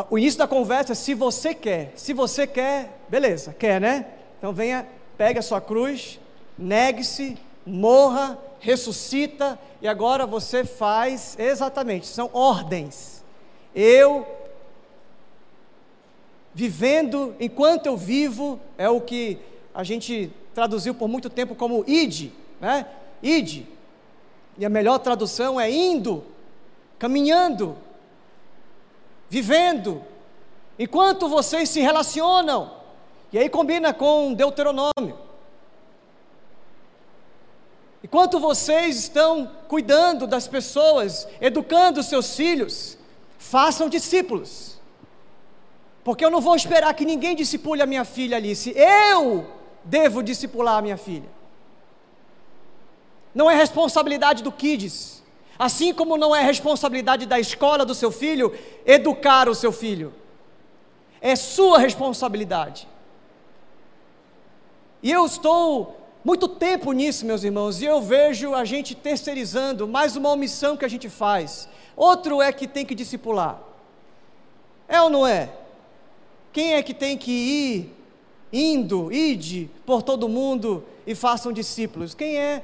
O 0.09 0.17
início 0.17 0.39
da 0.39 0.47
conversa 0.47 0.91
é 0.91 0.95
se 0.95 1.13
você 1.13 1.53
quer. 1.55 1.93
Se 1.95 2.11
você 2.11 2.45
quer, 2.45 2.99
beleza, 3.07 3.55
quer, 3.57 3.79
né? 3.79 4.07
Então 4.37 4.51
venha, 4.51 4.85
pegue 5.17 5.39
a 5.39 5.43
sua 5.43 5.61
cruz, 5.61 6.19
negue-se, 6.57 7.37
morra, 7.65 8.37
ressuscita, 8.61 9.59
e 9.81 9.87
agora 9.87 10.25
você 10.25 10.63
faz 10.63 11.35
exatamente, 11.37 12.05
são 12.05 12.29
ordens. 12.31 13.23
Eu, 13.75 14.25
vivendo 16.53 17.35
enquanto 17.39 17.87
eu 17.87 17.97
vivo, 17.97 18.59
é 18.77 18.87
o 18.87 19.01
que 19.01 19.39
a 19.73 19.83
gente 19.83 20.31
traduziu 20.53 20.93
por 20.93 21.07
muito 21.07 21.29
tempo 21.29 21.55
como 21.55 21.83
ide, 21.87 22.31
né? 22.59 22.85
Ide. 23.21 23.67
E 24.57 24.65
a 24.65 24.69
melhor 24.69 24.99
tradução 24.99 25.59
é 25.59 25.71
indo, 25.71 26.23
caminhando, 26.99 27.75
vivendo, 29.27 30.03
enquanto 30.77 31.27
vocês 31.27 31.67
se 31.69 31.79
relacionam. 31.79 32.79
E 33.33 33.39
aí 33.39 33.49
combina 33.49 33.93
com 33.93 34.33
Deuteronômio. 34.33 35.17
Enquanto 38.11 38.41
vocês 38.41 38.97
estão 38.97 39.49
cuidando 39.69 40.27
das 40.27 40.45
pessoas, 40.45 41.25
educando 41.39 42.01
os 42.01 42.07
seus 42.07 42.35
filhos, 42.35 42.97
façam 43.39 43.87
discípulos. 43.87 44.77
Porque 46.03 46.25
eu 46.25 46.29
não 46.29 46.41
vou 46.41 46.53
esperar 46.53 46.93
que 46.93 47.05
ninguém 47.05 47.37
discipule 47.37 47.81
a 47.81 47.85
minha 47.85 48.03
filha 48.03 48.35
Alice. 48.35 48.69
Eu 48.75 49.47
devo 49.85 50.21
discipular 50.21 50.79
a 50.79 50.81
minha 50.81 50.97
filha. 50.97 51.29
Não 53.33 53.49
é 53.49 53.55
responsabilidade 53.55 54.43
do 54.43 54.51
Kids. 54.51 55.23
Assim 55.57 55.93
como 55.93 56.17
não 56.17 56.35
é 56.35 56.43
responsabilidade 56.43 57.25
da 57.25 57.39
escola 57.39 57.85
do 57.85 57.95
seu 57.95 58.11
filho 58.11 58.53
educar 58.85 59.47
o 59.47 59.55
seu 59.55 59.71
filho. 59.71 60.13
É 61.21 61.37
sua 61.37 61.79
responsabilidade. 61.79 62.89
E 65.01 65.09
eu 65.09 65.25
estou 65.25 66.00
muito 66.23 66.47
tempo 66.47 66.91
nisso, 66.91 67.25
meus 67.25 67.43
irmãos, 67.43 67.81
e 67.81 67.85
eu 67.85 67.99
vejo 67.99 68.53
a 68.53 68.63
gente 68.63 68.93
terceirizando 68.93 69.87
mais 69.87 70.15
uma 70.15 70.29
omissão 70.29 70.77
que 70.77 70.85
a 70.85 70.87
gente 70.87 71.09
faz. 71.09 71.67
Outro 71.95 72.41
é 72.41 72.51
que 72.51 72.67
tem 72.67 72.85
que 72.85 72.93
discipular. 72.93 73.59
É 74.87 75.01
ou 75.01 75.09
não 75.09 75.25
é? 75.25 75.49
Quem 76.53 76.73
é 76.73 76.83
que 76.83 76.93
tem 76.93 77.17
que 77.17 77.31
ir, 77.31 77.93
indo, 78.53 79.11
ide 79.11 79.69
por 79.85 80.03
todo 80.03 80.29
mundo 80.29 80.83
e 81.07 81.15
façam 81.15 81.51
discípulos? 81.51 82.13
Quem 82.13 82.37
é, 82.37 82.63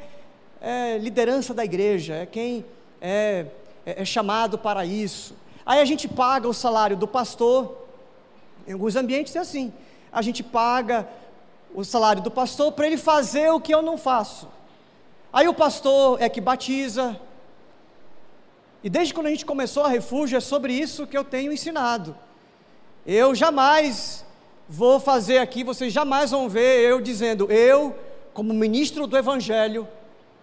é 0.61 0.97
liderança 0.99 1.53
da 1.53 1.65
igreja? 1.65 2.13
É 2.13 2.25
quem 2.25 2.63
é, 3.01 3.47
é, 3.85 4.01
é 4.01 4.05
chamado 4.05 4.57
para 4.57 4.85
isso? 4.85 5.33
Aí 5.65 5.79
a 5.79 5.85
gente 5.85 6.07
paga 6.07 6.47
o 6.47 6.53
salário 6.53 6.95
do 6.95 7.07
pastor. 7.07 7.75
Em 8.67 8.73
alguns 8.73 8.95
ambientes 8.95 9.35
é 9.35 9.39
assim. 9.39 9.73
A 10.11 10.21
gente 10.21 10.43
paga 10.43 11.07
o 11.77 11.85
salário 11.85 12.23
do 12.23 12.31
pastor 12.31 12.71
para 12.71 12.87
ele 12.87 12.97
fazer 12.97 13.51
o 13.51 13.61
que 13.61 13.71
eu 13.71 13.83
não 13.83 13.99
faço. 13.99 14.47
Aí 15.31 15.47
o 15.47 15.53
pastor 15.53 16.19
é 16.19 16.27
que 16.27 16.41
batiza. 16.41 17.15
E 18.83 18.89
desde 18.89 19.13
quando 19.13 19.27
a 19.27 19.29
gente 19.29 19.45
começou 19.45 19.83
a 19.83 19.87
refúgio, 19.87 20.37
é 20.37 20.39
sobre 20.39 20.73
isso 20.73 21.05
que 21.05 21.15
eu 21.15 21.23
tenho 21.23 21.53
ensinado. 21.53 22.17
Eu 23.05 23.35
jamais 23.35 24.25
vou 24.67 24.99
fazer 24.99 25.37
aqui, 25.37 25.63
vocês 25.63 25.93
jamais 25.93 26.31
vão 26.31 26.49
ver 26.49 26.79
eu 26.79 26.99
dizendo, 26.99 27.45
eu, 27.51 27.95
como 28.33 28.55
ministro 28.55 29.05
do 29.05 29.15
Evangelho, 29.15 29.87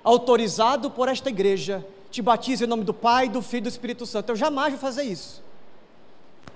autorizado 0.05 0.89
por 0.89 1.09
esta 1.09 1.31
igreja, 1.31 1.85
te 2.13 2.23
batizo 2.23 2.63
em 2.63 2.69
nome 2.69 2.85
do 2.85 2.95
Pai, 2.95 3.29
do 3.29 3.43
Filho 3.43 3.63
e 3.63 3.63
do 3.63 3.69
Espírito 3.71 4.07
Santo. 4.07 4.29
Eu 4.29 4.37
jamais 4.37 4.71
vou 4.71 4.79
fazer 4.79 5.03
isso. 5.03 5.43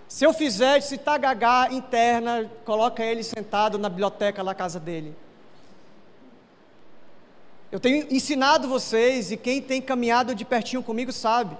Se 0.08 0.24
eu 0.24 0.32
fizer, 0.32 0.80
se 0.80 0.96
tá 0.96 1.18
gagá 1.18 1.68
interna, 1.70 2.50
coloca 2.64 3.04
ele 3.04 3.22
sentado 3.22 3.78
na 3.78 3.90
biblioteca 3.90 4.42
da 4.42 4.54
casa 4.54 4.80
dele. 4.80 5.14
Eu 7.70 7.78
tenho 7.78 8.06
ensinado 8.10 8.66
vocês, 8.66 9.30
e 9.30 9.36
quem 9.36 9.60
tem 9.60 9.82
caminhado 9.82 10.34
de 10.34 10.46
pertinho 10.46 10.82
comigo 10.82 11.12
sabe, 11.12 11.54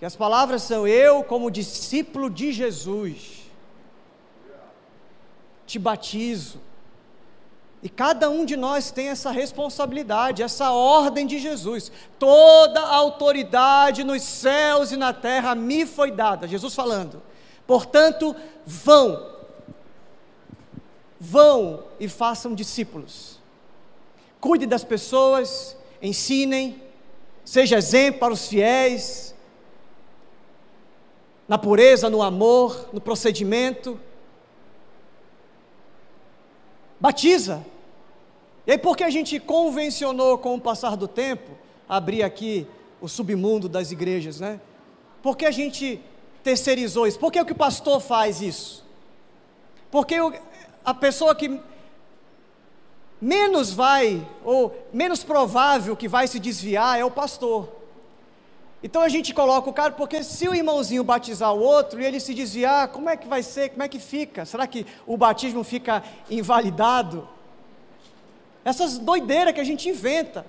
que 0.00 0.04
as 0.04 0.16
palavras 0.16 0.62
são: 0.62 0.88
Eu, 0.88 1.22
como 1.22 1.52
discípulo 1.52 2.28
de 2.28 2.52
Jesus, 2.52 3.44
te 5.64 5.78
batizo. 5.78 6.60
E 7.80 7.88
cada 7.88 8.28
um 8.28 8.44
de 8.44 8.56
nós 8.56 8.90
tem 8.90 9.06
essa 9.06 9.30
responsabilidade, 9.30 10.42
essa 10.42 10.72
ordem 10.72 11.24
de 11.24 11.38
Jesus. 11.38 11.92
Toda 12.18 12.80
a 12.80 12.96
autoridade 12.96 14.02
nos 14.02 14.22
céus 14.22 14.90
e 14.90 14.96
na 14.96 15.12
terra 15.12 15.54
me 15.54 15.86
foi 15.86 16.10
dada. 16.10 16.48
Jesus 16.48 16.74
falando. 16.74 17.22
Portanto, 17.68 18.34
vão, 18.64 19.30
vão 21.20 21.84
e 22.00 22.08
façam 22.08 22.54
discípulos. 22.54 23.38
Cuide 24.40 24.64
das 24.64 24.84
pessoas, 24.84 25.76
ensinem, 26.00 26.82
seja 27.44 27.76
exemplo 27.76 28.20
para 28.20 28.32
os 28.32 28.48
fiéis, 28.48 29.34
na 31.46 31.58
pureza, 31.58 32.08
no 32.08 32.22
amor, 32.22 32.88
no 32.90 33.02
procedimento. 33.02 34.00
Batiza. 36.98 37.66
E 38.66 38.72
aí, 38.72 38.78
porque 38.78 39.04
a 39.04 39.10
gente 39.10 39.38
convencionou 39.38 40.38
com 40.38 40.54
o 40.54 40.60
passar 40.60 40.96
do 40.96 41.06
tempo, 41.06 41.50
abrir 41.86 42.22
aqui 42.22 42.66
o 42.98 43.08
submundo 43.08 43.68
das 43.68 43.92
igrejas, 43.92 44.40
né? 44.40 44.58
Porque 45.22 45.44
a 45.44 45.50
gente 45.50 46.00
terceirizou 46.48 47.06
isso? 47.06 47.18
Por 47.18 47.30
que 47.30 47.44
que 47.44 47.52
o 47.52 47.62
pastor 47.66 48.00
faz 48.00 48.40
isso? 48.40 48.82
Porque 49.90 50.16
a 50.82 50.94
pessoa 50.94 51.34
que 51.34 51.60
menos 53.20 53.72
vai, 53.72 54.26
ou 54.42 54.74
menos 54.92 55.22
provável 55.22 55.94
que 55.94 56.08
vai 56.08 56.26
se 56.26 56.38
desviar 56.38 56.98
é 56.98 57.04
o 57.04 57.10
pastor. 57.10 57.68
Então 58.82 59.02
a 59.02 59.08
gente 59.08 59.34
coloca 59.34 59.68
o 59.68 59.72
cara, 59.72 59.92
porque 59.92 60.22
se 60.22 60.48
o 60.48 60.54
irmãozinho 60.54 61.04
batizar 61.04 61.52
o 61.52 61.60
outro 61.60 62.00
e 62.00 62.04
ele 62.06 62.20
se 62.20 62.32
desviar, 62.32 62.88
como 62.88 63.10
é 63.10 63.16
que 63.16 63.26
vai 63.26 63.42
ser? 63.42 63.70
Como 63.70 63.82
é 63.82 63.88
que 63.88 63.98
fica? 63.98 64.46
Será 64.46 64.66
que 64.66 64.86
o 65.06 65.16
batismo 65.16 65.62
fica 65.62 66.02
invalidado? 66.30 67.28
Essas 68.64 68.96
doideiras 68.96 69.52
que 69.52 69.60
a 69.60 69.64
gente 69.64 69.88
inventa. 69.88 70.46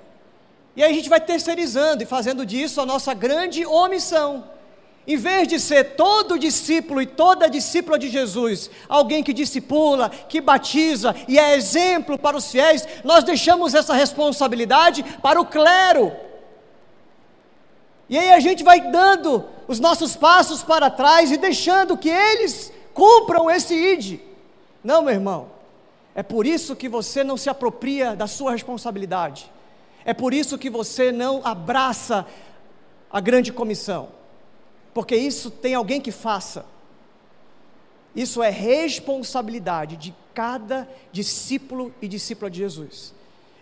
E 0.75 0.83
aí 0.83 0.91
a 0.91 0.95
gente 0.95 1.09
vai 1.09 1.19
terceirizando 1.19 2.03
e 2.03 2.05
fazendo 2.05 2.45
disso 2.45 2.79
a 2.79 2.85
nossa 2.85 3.13
grande 3.13 3.65
omissão. 3.65 4.58
Em 5.07 5.17
vez 5.17 5.47
de 5.47 5.59
ser 5.59 5.95
todo 5.95 6.37
discípulo 6.37 7.01
e 7.01 7.05
toda 7.05 7.49
discípula 7.49 7.97
de 7.97 8.09
Jesus, 8.09 8.69
alguém 8.87 9.23
que 9.23 9.33
discipula, 9.33 10.09
que 10.09 10.39
batiza 10.39 11.15
e 11.27 11.39
é 11.39 11.55
exemplo 11.55 12.17
para 12.17 12.37
os 12.37 12.51
fiéis, 12.51 12.87
nós 13.03 13.23
deixamos 13.23 13.73
essa 13.73 13.93
responsabilidade 13.93 15.03
para 15.21 15.41
o 15.41 15.45
clero. 15.45 16.11
E 18.07 18.17
aí 18.17 18.31
a 18.33 18.39
gente 18.39 18.63
vai 18.63 18.81
dando 18.91 19.45
os 19.67 19.79
nossos 19.79 20.15
passos 20.15 20.63
para 20.63 20.89
trás 20.89 21.31
e 21.31 21.37
deixando 21.37 21.97
que 21.97 22.09
eles 22.09 22.71
cumpram 22.93 23.49
esse 23.49 23.73
id. 23.73 24.19
Não, 24.83 25.01
meu 25.01 25.13
irmão. 25.13 25.51
É 26.13 26.21
por 26.21 26.45
isso 26.45 26.75
que 26.75 26.89
você 26.89 27.23
não 27.23 27.37
se 27.37 27.49
apropria 27.49 28.15
da 28.15 28.27
sua 28.27 28.51
responsabilidade. 28.51 29.49
É 30.03 30.13
por 30.13 30.33
isso 30.33 30.57
que 30.57 30.69
você 30.69 31.11
não 31.11 31.41
abraça 31.43 32.25
a 33.11 33.19
grande 33.19 33.51
comissão 33.51 34.18
porque 34.93 35.15
isso 35.15 35.51
tem 35.51 35.75
alguém 35.75 36.01
que 36.01 36.11
faça. 36.11 36.65
Isso 38.15 38.41
é 38.41 38.49
responsabilidade 38.49 39.95
de 39.97 40.13
cada 40.33 40.87
discípulo 41.11 41.93
e 42.01 42.07
discípula 42.07 42.49
de 42.49 42.59
Jesus. 42.59 43.13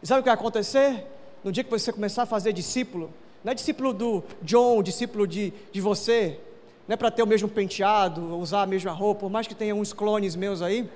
E 0.02 0.08
sabe 0.08 0.20
o 0.20 0.24
que 0.24 0.30
vai 0.30 0.36
acontecer? 0.36 1.06
No 1.44 1.52
dia 1.52 1.64
que 1.64 1.70
você 1.70 1.92
começar 1.92 2.24
a 2.24 2.26
fazer 2.26 2.54
discípulo, 2.54 3.12
não 3.44 3.52
é 3.52 3.56
discípulo 3.56 3.94
do 3.94 4.24
John, 4.42 4.82
discípulo 4.82 5.28
de, 5.28 5.54
de 5.72 5.82
você, 5.82 6.40
não 6.88 6.94
é 6.94 6.98
para 6.98 7.12
ter 7.12 7.24
o 7.24 7.28
mesmo 7.28 7.50
penteado, 7.50 8.38
usar 8.38 8.64
a 8.64 8.66
mesma 8.66 8.92
roupa, 8.92 9.22
por 9.22 9.30
mais 9.30 9.48
que 9.48 9.56
tenha 9.56 9.76
uns 9.76 9.92
clones 9.92 10.36
meus 10.36 10.62
aí. 10.62 10.90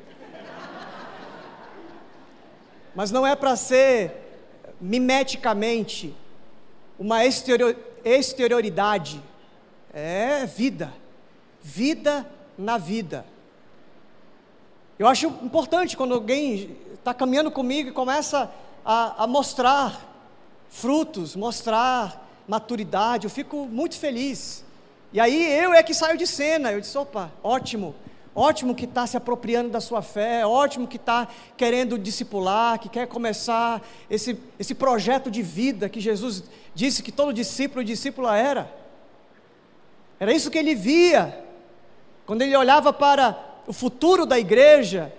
Mas 2.95 3.11
não 3.11 3.25
é 3.25 3.35
para 3.35 3.55
ser 3.55 4.11
mimeticamente 4.79 6.13
uma 6.97 7.25
exterior, 7.25 7.75
exterioridade 8.03 9.21
é 9.93 10.45
vida. 10.45 10.93
Vida 11.62 12.27
na 12.58 12.77
vida. 12.77 13.25
Eu 14.97 15.08
acho 15.08 15.27
importante 15.27 15.97
quando 15.97 16.13
alguém 16.13 16.77
está 16.93 17.13
caminhando 17.13 17.51
comigo 17.51 17.89
e 17.89 17.91
começa 17.91 18.51
a, 18.86 19.23
a 19.23 19.27
mostrar 19.27 20.10
frutos, 20.69 21.36
mostrar 21.36 22.27
maturidade, 22.47 23.25
eu 23.25 23.30
fico 23.30 23.67
muito 23.67 23.97
feliz. 23.97 24.63
E 25.13 25.19
aí 25.19 25.54
eu 25.54 25.73
é 25.73 25.84
que 25.84 25.93
saio 25.93 26.17
de 26.17 26.25
cena. 26.25 26.71
Eu 26.71 26.80
disse: 26.80 26.97
opa, 26.97 27.32
ótimo, 27.43 27.95
ótimo 28.34 28.75
que 28.75 28.86
está 28.86 29.06
se 29.06 29.17
apropriando 29.17 29.69
da 29.69 29.82
sua 29.82 30.01
fé, 30.01 30.45
ótimo 30.45 30.88
que 30.88 30.97
está 30.97 31.27
querendo 31.58 31.97
discipular, 31.97 32.80
que 32.80 32.89
quer 32.89 33.08
começar 33.08 33.82
esse, 34.10 34.38
esse 34.58 34.73
projeto 34.73 35.30
de 35.30 35.41
vida 35.41 35.89
que 35.89 35.99
Jesus 35.99 36.43
disse 36.73 37.04
que 37.04 37.12
todo 37.12 37.34
discípulo 37.34 37.82
e 37.82 37.86
discípula 37.86 38.38
era. 38.38 38.80
Era 40.21 40.31
isso 40.31 40.51
que 40.51 40.57
ele 40.60 40.75
via. 40.75 41.36
Quando 42.27 42.43
ele 42.43 42.55
olhava 42.55 42.93
para 42.93 43.43
o 43.65 43.73
futuro 43.73 44.23
da 44.23 44.38
igreja, 44.38 45.12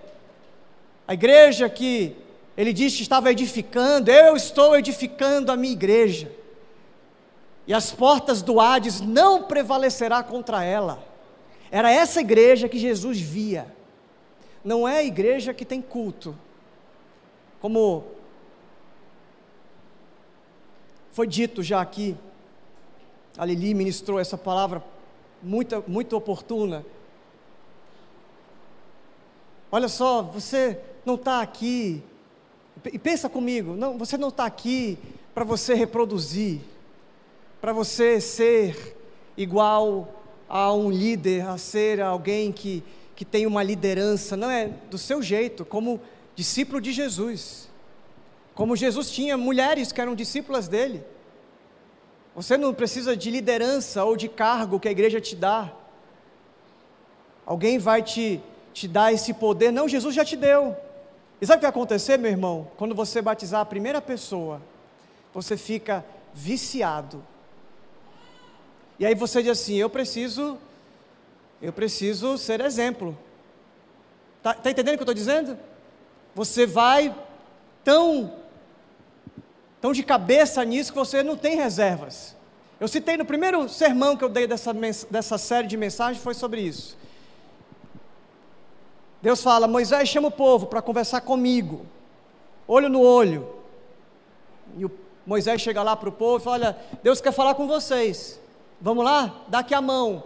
a 1.08 1.12
igreja 1.12 1.68
que 1.68 2.16
ele 2.56 2.72
disse 2.72 2.98
que 2.98 3.02
estava 3.02 3.32
edificando, 3.32 4.12
eu 4.12 4.36
estou 4.36 4.76
edificando 4.76 5.50
a 5.50 5.56
minha 5.56 5.72
igreja. 5.72 6.30
E 7.66 7.74
as 7.74 7.90
portas 7.90 8.42
do 8.42 8.60
Hades 8.60 9.00
não 9.00 9.42
prevalecerá 9.42 10.22
contra 10.22 10.62
ela. 10.62 11.02
Era 11.68 11.90
essa 11.90 12.20
igreja 12.20 12.68
que 12.68 12.78
Jesus 12.78 13.20
via. 13.20 13.66
Não 14.64 14.86
é 14.86 14.98
a 14.98 15.04
igreja 15.04 15.52
que 15.52 15.64
tem 15.64 15.82
culto. 15.82 16.38
Como 17.60 18.04
foi 21.10 21.26
dito 21.26 21.60
já 21.60 21.80
aqui, 21.80 22.16
a 23.36 23.44
Lili 23.44 23.74
ministrou 23.74 24.18
essa 24.18 24.36
palavra 24.36 24.82
muito, 25.42 25.82
muito 25.86 26.16
oportuna. 26.16 26.84
Olha 29.70 29.88
só, 29.88 30.22
você 30.22 30.78
não 31.04 31.14
está 31.14 31.40
aqui, 31.40 32.02
e 32.92 32.98
pensa 32.98 33.28
comigo, 33.28 33.74
não, 33.74 33.96
você 33.96 34.18
não 34.18 34.28
está 34.28 34.44
aqui 34.44 34.98
para 35.34 35.44
você 35.44 35.74
reproduzir, 35.74 36.60
para 37.60 37.72
você 37.72 38.20
ser 38.20 38.96
igual 39.36 40.22
a 40.48 40.72
um 40.72 40.90
líder, 40.90 41.46
a 41.48 41.56
ser 41.56 42.00
alguém 42.00 42.52
que, 42.52 42.84
que 43.16 43.24
tem 43.24 43.46
uma 43.46 43.62
liderança, 43.62 44.36
não 44.36 44.50
é 44.50 44.68
do 44.90 44.98
seu 44.98 45.22
jeito, 45.22 45.64
como 45.64 46.00
discípulo 46.34 46.80
de 46.80 46.92
Jesus. 46.92 47.70
Como 48.54 48.76
Jesus 48.76 49.10
tinha 49.10 49.36
mulheres 49.38 49.92
que 49.92 50.00
eram 50.00 50.14
discípulas 50.14 50.68
dele. 50.68 51.02
Você 52.34 52.56
não 52.56 52.72
precisa 52.72 53.16
de 53.16 53.30
liderança 53.30 54.04
ou 54.04 54.16
de 54.16 54.28
cargo 54.28 54.80
que 54.80 54.88
a 54.88 54.90
igreja 54.90 55.20
te 55.20 55.36
dá. 55.36 55.70
Alguém 57.44 57.78
vai 57.78 58.02
te, 58.02 58.40
te 58.72 58.88
dar 58.88 59.12
esse 59.12 59.34
poder. 59.34 59.70
Não, 59.70 59.88
Jesus 59.88 60.14
já 60.14 60.24
te 60.24 60.36
deu. 60.36 60.76
E 61.40 61.46
sabe 61.46 61.56
o 61.56 61.58
que 61.58 61.62
vai 61.62 61.70
acontecer, 61.70 62.16
meu 62.16 62.30
irmão? 62.30 62.70
Quando 62.76 62.94
você 62.94 63.20
batizar 63.20 63.60
a 63.60 63.66
primeira 63.66 64.00
pessoa, 64.00 64.62
você 65.34 65.56
fica 65.56 66.04
viciado. 66.32 67.22
E 68.98 69.04
aí 69.04 69.14
você 69.14 69.42
diz 69.42 69.52
assim: 69.52 69.74
eu 69.74 69.90
preciso, 69.90 70.58
eu 71.60 71.72
preciso 71.72 72.38
ser 72.38 72.60
exemplo. 72.60 73.16
Está 74.38 74.54
tá 74.54 74.70
entendendo 74.70 74.94
o 74.94 74.98
que 74.98 75.02
eu 75.02 75.12
estou 75.12 75.14
dizendo? 75.14 75.58
Você 76.34 76.64
vai 76.66 77.14
tão 77.84 78.41
estão 79.82 79.92
de 79.92 80.04
cabeça 80.04 80.64
nisso 80.64 80.92
que 80.92 80.98
você 80.98 81.24
não 81.24 81.36
tem 81.36 81.56
reservas. 81.56 82.36
Eu 82.78 82.86
citei 82.86 83.16
no 83.16 83.24
primeiro 83.24 83.68
sermão 83.68 84.16
que 84.16 84.22
eu 84.22 84.28
dei 84.28 84.46
dessa, 84.46 84.72
dessa 85.10 85.36
série 85.36 85.66
de 85.66 85.76
mensagens, 85.76 86.22
foi 86.22 86.34
sobre 86.34 86.60
isso. 86.60 86.96
Deus 89.20 89.42
fala: 89.42 89.66
Moisés, 89.66 90.08
chama 90.08 90.28
o 90.28 90.30
povo 90.30 90.66
para 90.66 90.80
conversar 90.80 91.22
comigo, 91.22 91.84
olho 92.68 92.88
no 92.88 93.00
olho. 93.00 93.56
E 94.78 94.84
o 94.84 94.90
Moisés 95.26 95.60
chega 95.60 95.82
lá 95.82 95.96
para 95.96 96.10
o 96.10 96.12
povo 96.12 96.36
e 96.36 96.44
fala: 96.44 96.54
Olha, 96.54 96.78
Deus 97.02 97.20
quer 97.20 97.32
falar 97.32 97.56
com 97.56 97.66
vocês. 97.66 98.40
Vamos 98.80 99.04
lá? 99.04 99.42
Dá 99.48 99.58
aqui 99.58 99.74
a 99.74 99.80
mão. 99.80 100.22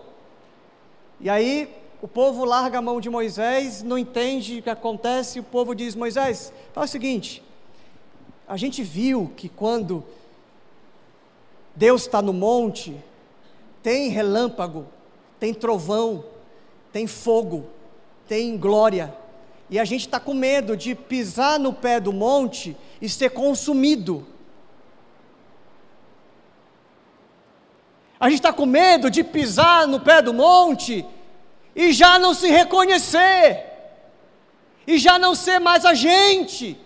E 1.18 1.30
aí 1.30 1.74
o 2.02 2.08
povo 2.08 2.44
larga 2.44 2.76
a 2.76 2.82
mão 2.82 3.00
de 3.00 3.08
Moisés, 3.08 3.82
não 3.82 3.96
entende 3.96 4.58
o 4.58 4.62
que 4.62 4.68
acontece, 4.68 5.38
e 5.38 5.40
o 5.40 5.44
povo 5.44 5.74
diz: 5.74 5.94
Moisés, 5.94 6.52
faz 6.74 6.90
o 6.90 6.92
seguinte, 6.92 7.42
a 8.48 8.56
gente 8.56 8.82
viu 8.82 9.32
que 9.36 9.48
quando 9.48 10.04
Deus 11.74 12.02
está 12.02 12.22
no 12.22 12.32
monte, 12.32 12.96
tem 13.82 14.08
relâmpago, 14.08 14.86
tem 15.38 15.52
trovão, 15.52 16.24
tem 16.92 17.06
fogo, 17.06 17.66
tem 18.28 18.56
glória. 18.56 19.14
E 19.68 19.78
a 19.78 19.84
gente 19.84 20.02
está 20.02 20.20
com 20.20 20.32
medo 20.32 20.76
de 20.76 20.94
pisar 20.94 21.58
no 21.58 21.72
pé 21.72 21.98
do 21.98 22.12
monte 22.12 22.76
e 23.00 23.08
ser 23.08 23.30
consumido. 23.30 24.24
A 28.18 28.30
gente 28.30 28.38
está 28.38 28.52
com 28.52 28.64
medo 28.64 29.10
de 29.10 29.22
pisar 29.24 29.86
no 29.86 30.00
pé 30.00 30.22
do 30.22 30.32
monte 30.32 31.04
e 31.74 31.92
já 31.92 32.18
não 32.18 32.32
se 32.32 32.48
reconhecer, 32.48 33.66
e 34.86 34.96
já 34.96 35.18
não 35.18 35.34
ser 35.34 35.58
mais 35.58 35.84
a 35.84 35.92
gente 35.92 36.78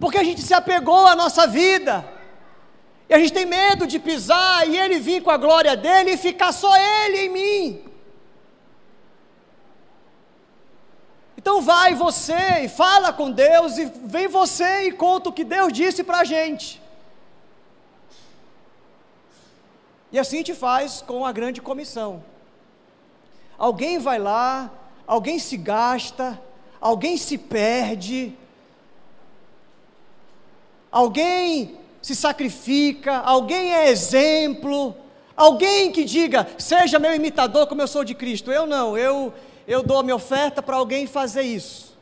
porque 0.00 0.18
a 0.18 0.24
gente 0.24 0.42
se 0.42 0.54
apegou 0.54 1.06
à 1.06 1.14
nossa 1.14 1.46
vida, 1.46 2.04
e 3.08 3.14
a 3.14 3.18
gente 3.18 3.32
tem 3.32 3.44
medo 3.44 3.86
de 3.86 3.98
pisar 3.98 4.66
e 4.68 4.76
ele 4.76 4.98
vir 4.98 5.22
com 5.22 5.30
a 5.30 5.36
glória 5.36 5.76
dele 5.76 6.12
e 6.12 6.16
ficar 6.16 6.52
só 6.52 6.74
ele 6.76 7.18
em 7.18 7.28
mim. 7.28 7.84
Então 11.36 11.60
vai 11.60 11.94
você 11.94 12.60
e 12.64 12.68
fala 12.68 13.12
com 13.12 13.30
Deus, 13.30 13.78
e 13.78 13.84
vem 14.04 14.28
você 14.28 14.88
e 14.88 14.92
conta 14.92 15.28
o 15.28 15.32
que 15.32 15.44
Deus 15.44 15.72
disse 15.72 16.02
para 16.04 16.20
a 16.20 16.24
gente. 16.24 16.80
E 20.12 20.18
assim 20.18 20.38
gente 20.38 20.54
faz 20.54 21.02
com 21.02 21.24
a 21.24 21.32
grande 21.32 21.60
comissão. 21.60 22.24
Alguém 23.56 23.98
vai 23.98 24.18
lá, 24.18 24.70
alguém 25.06 25.38
se 25.38 25.56
gasta, 25.56 26.40
alguém 26.80 27.16
se 27.16 27.36
perde, 27.36 28.36
alguém 30.90 31.78
se 32.02 32.14
sacrifica, 32.16 33.18
alguém 33.18 33.74
é 33.74 33.90
exemplo, 33.90 34.94
alguém 35.36 35.92
que 35.92 36.04
diga, 36.04 36.46
seja 36.58 36.98
meu 36.98 37.14
imitador 37.14 37.66
como 37.66 37.82
eu 37.82 37.88
sou 37.88 38.04
de 38.04 38.14
Cristo. 38.14 38.50
Eu 38.50 38.66
não, 38.66 38.96
eu, 38.96 39.32
eu 39.66 39.82
dou 39.82 39.98
a 39.98 40.02
minha 40.02 40.16
oferta 40.16 40.62
para 40.62 40.76
alguém 40.76 41.06
fazer 41.06 41.42
isso. 41.42 41.96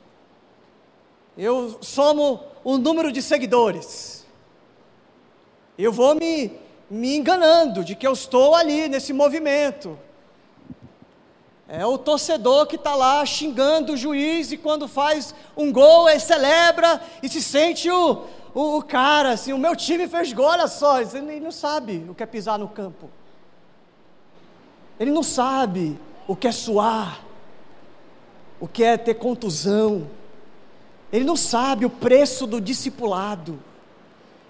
Eu 1.36 1.78
somo 1.80 2.40
o 2.64 2.78
número 2.78 3.12
de 3.12 3.22
seguidores. 3.22 4.26
Eu 5.76 5.92
vou 5.92 6.14
me, 6.14 6.52
me 6.90 7.16
enganando 7.16 7.84
de 7.84 7.94
que 7.94 8.06
eu 8.06 8.12
estou 8.12 8.54
ali 8.54 8.88
nesse 8.88 9.12
movimento. 9.12 9.98
É 11.68 11.84
o 11.84 11.98
torcedor 11.98 12.66
que 12.66 12.76
está 12.76 12.94
lá 12.94 13.24
xingando 13.26 13.92
o 13.92 13.96
juiz 13.96 14.50
e 14.50 14.56
quando 14.56 14.88
faz 14.88 15.34
um 15.54 15.70
gol, 15.70 16.08
ele 16.08 16.18
celebra 16.18 17.00
e 17.22 17.28
se 17.28 17.42
sente 17.42 17.90
o, 17.90 18.24
o, 18.54 18.78
o 18.78 18.82
cara, 18.82 19.30
assim, 19.30 19.52
o 19.52 19.58
meu 19.58 19.76
time 19.76 20.08
fez 20.08 20.32
gol, 20.32 20.46
olha 20.46 20.66
só, 20.66 21.00
ele 21.00 21.40
não 21.40 21.52
sabe 21.52 22.04
o 22.08 22.14
que 22.14 22.22
é 22.22 22.26
pisar 22.26 22.58
no 22.58 22.68
campo. 22.68 23.10
Ele 24.98 25.10
não 25.10 25.22
sabe 25.22 25.98
o 26.26 26.34
que 26.34 26.48
é 26.48 26.52
suar, 26.52 27.24
o 28.58 28.66
que 28.66 28.82
é 28.82 28.96
ter 28.96 29.14
contusão. 29.14 30.08
Ele 31.12 31.24
não 31.24 31.36
sabe 31.36 31.86
o 31.86 31.90
preço 31.90 32.46
do 32.46 32.60
discipulado. 32.60 33.58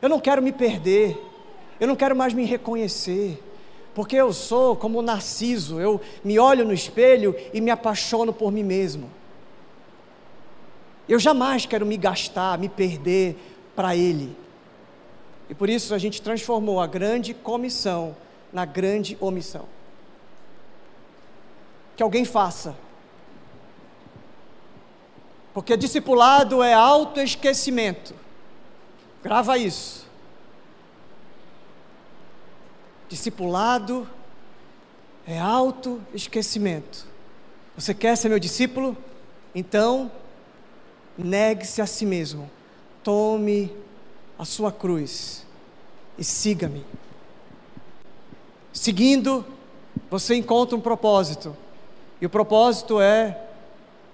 Eu 0.01 0.09
não 0.09 0.19
quero 0.19 0.43
me 0.43 0.53
perder. 0.53 1.23
Eu 1.79 1.87
não 1.87 1.95
quero 1.95 2.17
mais 2.17 2.33
me 2.33 2.45
reconhecer. 2.45 3.43
Porque 3.95 4.17
eu 4.17 4.33
sou 4.33 4.77
como 4.77 5.03
Narciso, 5.03 5.81
eu 5.81 6.01
me 6.23 6.39
olho 6.39 6.65
no 6.65 6.73
espelho 6.73 7.35
e 7.53 7.61
me 7.61 7.71
apaixono 7.71 8.33
por 8.33 8.53
mim 8.53 8.63
mesmo. 8.63 9.11
Eu 11.09 11.19
jamais 11.19 11.67
quero 11.67 11.85
me 11.85 11.97
gastar, 11.97 12.59
me 12.59 12.69
perder 12.69 13.37
para 13.79 13.95
Ele. 13.95 14.37
E 15.49 15.55
por 15.55 15.71
isso 15.71 15.95
a 15.95 15.99
gente 15.99 16.21
transformou 16.21 16.81
a 16.81 16.87
grande 16.89 17.33
comissão 17.33 18.17
na 18.53 18.65
grande 18.65 19.17
omissão. 19.21 19.67
Que 21.97 22.03
alguém 22.03 22.25
faça. 22.25 22.75
Porque 25.55 25.77
discipulado 25.77 26.61
é 26.61 26.75
autoesquecimento. 26.75 28.17
Grava 29.23 29.57
isso. 29.57 30.09
Discipulado 33.09 34.09
é 35.25 35.39
autoesquecimento. 35.39 37.07
Você 37.77 37.95
quer 37.95 38.17
ser 38.17 38.29
meu 38.29 38.41
discípulo? 38.41 38.97
Então, 39.55 40.11
negue-se 41.17 41.81
a 41.81 41.87
si 41.87 42.05
mesmo. 42.05 42.58
Tome 43.03 43.73
a 44.39 44.45
sua 44.45 44.71
cruz 44.71 45.45
e 46.17 46.25
siga-me. 46.25 46.85
Seguindo, 48.73 49.45
você 50.11 50.35
encontra 50.35 50.77
um 50.77 50.81
propósito. 50.81 51.57
E 52.21 52.27
o 52.27 52.31
propósito 52.31 53.01
é 53.01 53.41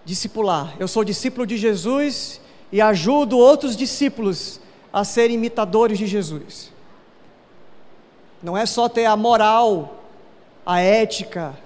discipular. 0.04 0.74
Eu 0.78 0.86
sou 0.86 1.04
discípulo 1.04 1.46
de 1.46 1.56
Jesus 1.56 2.40
e 2.70 2.80
ajudo 2.80 3.38
outros 3.38 3.76
discípulos 3.76 4.60
a 4.92 5.04
serem 5.04 5.36
imitadores 5.36 5.98
de 5.98 6.06
Jesus. 6.06 6.72
Não 8.42 8.56
é 8.56 8.66
só 8.66 8.88
ter 8.88 9.06
a 9.06 9.16
moral, 9.16 10.02
a 10.66 10.80
ética, 10.80 11.56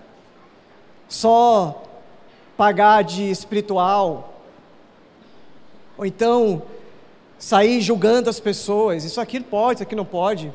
só 1.09 1.83
pagar 2.57 3.03
de 3.03 3.31
espiritual, 3.31 4.43
ou 5.97 6.07
então 6.07 6.63
sair 7.39 7.81
julgando 7.81 8.29
as 8.29 8.41
pessoas. 8.41 9.05
Isso 9.05 9.21
aqui 9.21 9.41
pode, 9.41 9.79
isso 9.79 9.83
aqui 9.85 9.95
não 9.95 10.05
pode. 10.05 10.53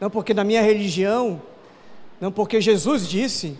Não 0.00 0.08
porque 0.08 0.32
na 0.32 0.44
minha 0.44 0.62
religião, 0.62 1.42
não 2.20 2.30
porque 2.30 2.60
Jesus 2.60 3.08
disse. 3.08 3.58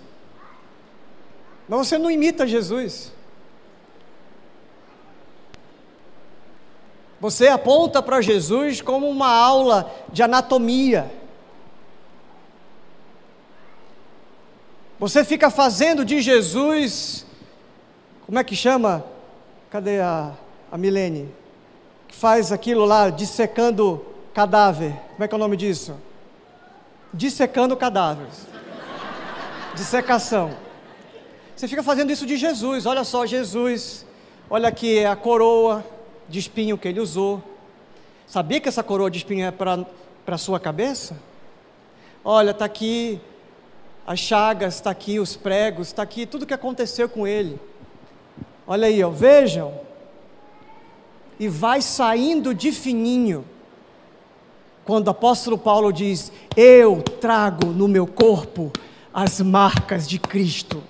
Mas 1.68 1.89
você 1.89 1.99
não 1.99 2.11
imita 2.11 2.47
Jesus. 2.47 3.12
Você 7.20 7.49
aponta 7.49 8.03
para 8.03 8.20
Jesus 8.20 8.83
como 8.83 9.09
uma 9.09 9.31
aula 9.31 9.91
de 10.12 10.22
anatomia. 10.22 11.11
Você 14.99 15.25
fica 15.25 15.51
fazendo 15.51 16.05
de 16.05 16.20
Jesus, 16.20 17.27
como 18.27 18.39
é 18.39 18.45
que 18.45 18.55
chama? 18.55 19.05
Cadê 19.70 20.01
a, 20.01 20.33
a 20.70 20.79
Milene? 20.79 21.43
Faz 22.19 22.53
aquilo 22.53 22.85
lá, 22.85 23.11
dissecando 23.11 24.05
cadáver. 24.33 24.93
Como 25.12 25.25
é 25.25 25.29
que 25.29 25.35
é 25.35 25.37
o 25.37 25.39
nome 25.39 25.57
disso? 25.57 25.97
Dissecando 27.12 27.77
cadáveres. 27.77 28.47
Dissecação. 29.75 30.57
Você 31.57 31.67
fica 31.67 31.83
fazendo 31.83 32.12
isso 32.12 32.25
de 32.25 32.37
Jesus. 32.37 32.87
Olha 32.87 33.03
só, 33.03 33.27
Jesus. 33.27 34.07
Olha 34.49 34.69
aqui 34.69 34.99
é 34.99 35.09
a 35.09 35.17
coroa 35.17 35.85
de 36.29 36.39
espinho 36.39 36.79
que 36.79 36.87
ele 36.87 37.01
usou. 37.01 37.43
Sabia 38.29 38.61
que 38.61 38.69
essa 38.69 38.83
coroa 38.83 39.11
de 39.11 39.19
espinho 39.19 39.47
é 39.47 39.51
para 39.51 39.85
a 40.27 40.39
sua 40.39 40.61
cabeça? 40.61 41.19
Olha, 42.25 42.53
está 42.53 42.65
aqui 42.65 43.21
as 44.07 44.21
chagas, 44.21 44.77
está 44.77 44.91
aqui 44.91 45.19
os 45.19 45.35
pregos, 45.35 45.89
está 45.89 46.03
aqui 46.03 46.27
tudo 46.27 46.47
que 46.47 46.55
aconteceu 46.55 47.09
com 47.09 47.27
ele. 47.27 47.61
Olha 48.67 48.87
aí, 48.87 49.03
ó, 49.03 49.11
vejam. 49.11 49.83
E 51.39 51.49
vai 51.49 51.82
saindo 51.82 52.55
de 52.55 52.72
fininho. 52.72 53.45
Quando 54.85 55.09
o 55.09 55.11
apóstolo 55.11 55.59
Paulo 55.59 55.93
diz: 55.93 56.30
Eu 56.57 57.03
trago 57.03 57.66
no 57.68 57.89
meu 57.89 58.07
corpo 58.07 58.70
as 59.12 59.41
marcas 59.41 60.09
de 60.09 60.18
Cristo. 60.18 60.82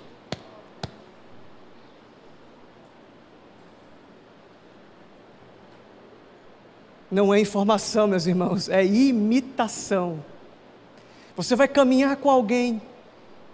não 7.15 7.33
é 7.33 7.39
informação, 7.39 8.07
meus 8.07 8.27
irmãos, 8.27 8.67
é 8.67 8.83
imitação. 8.83 10.23
Você 11.37 11.55
vai 11.55 11.65
caminhar 11.65 12.17
com 12.17 12.29
alguém 12.29 12.81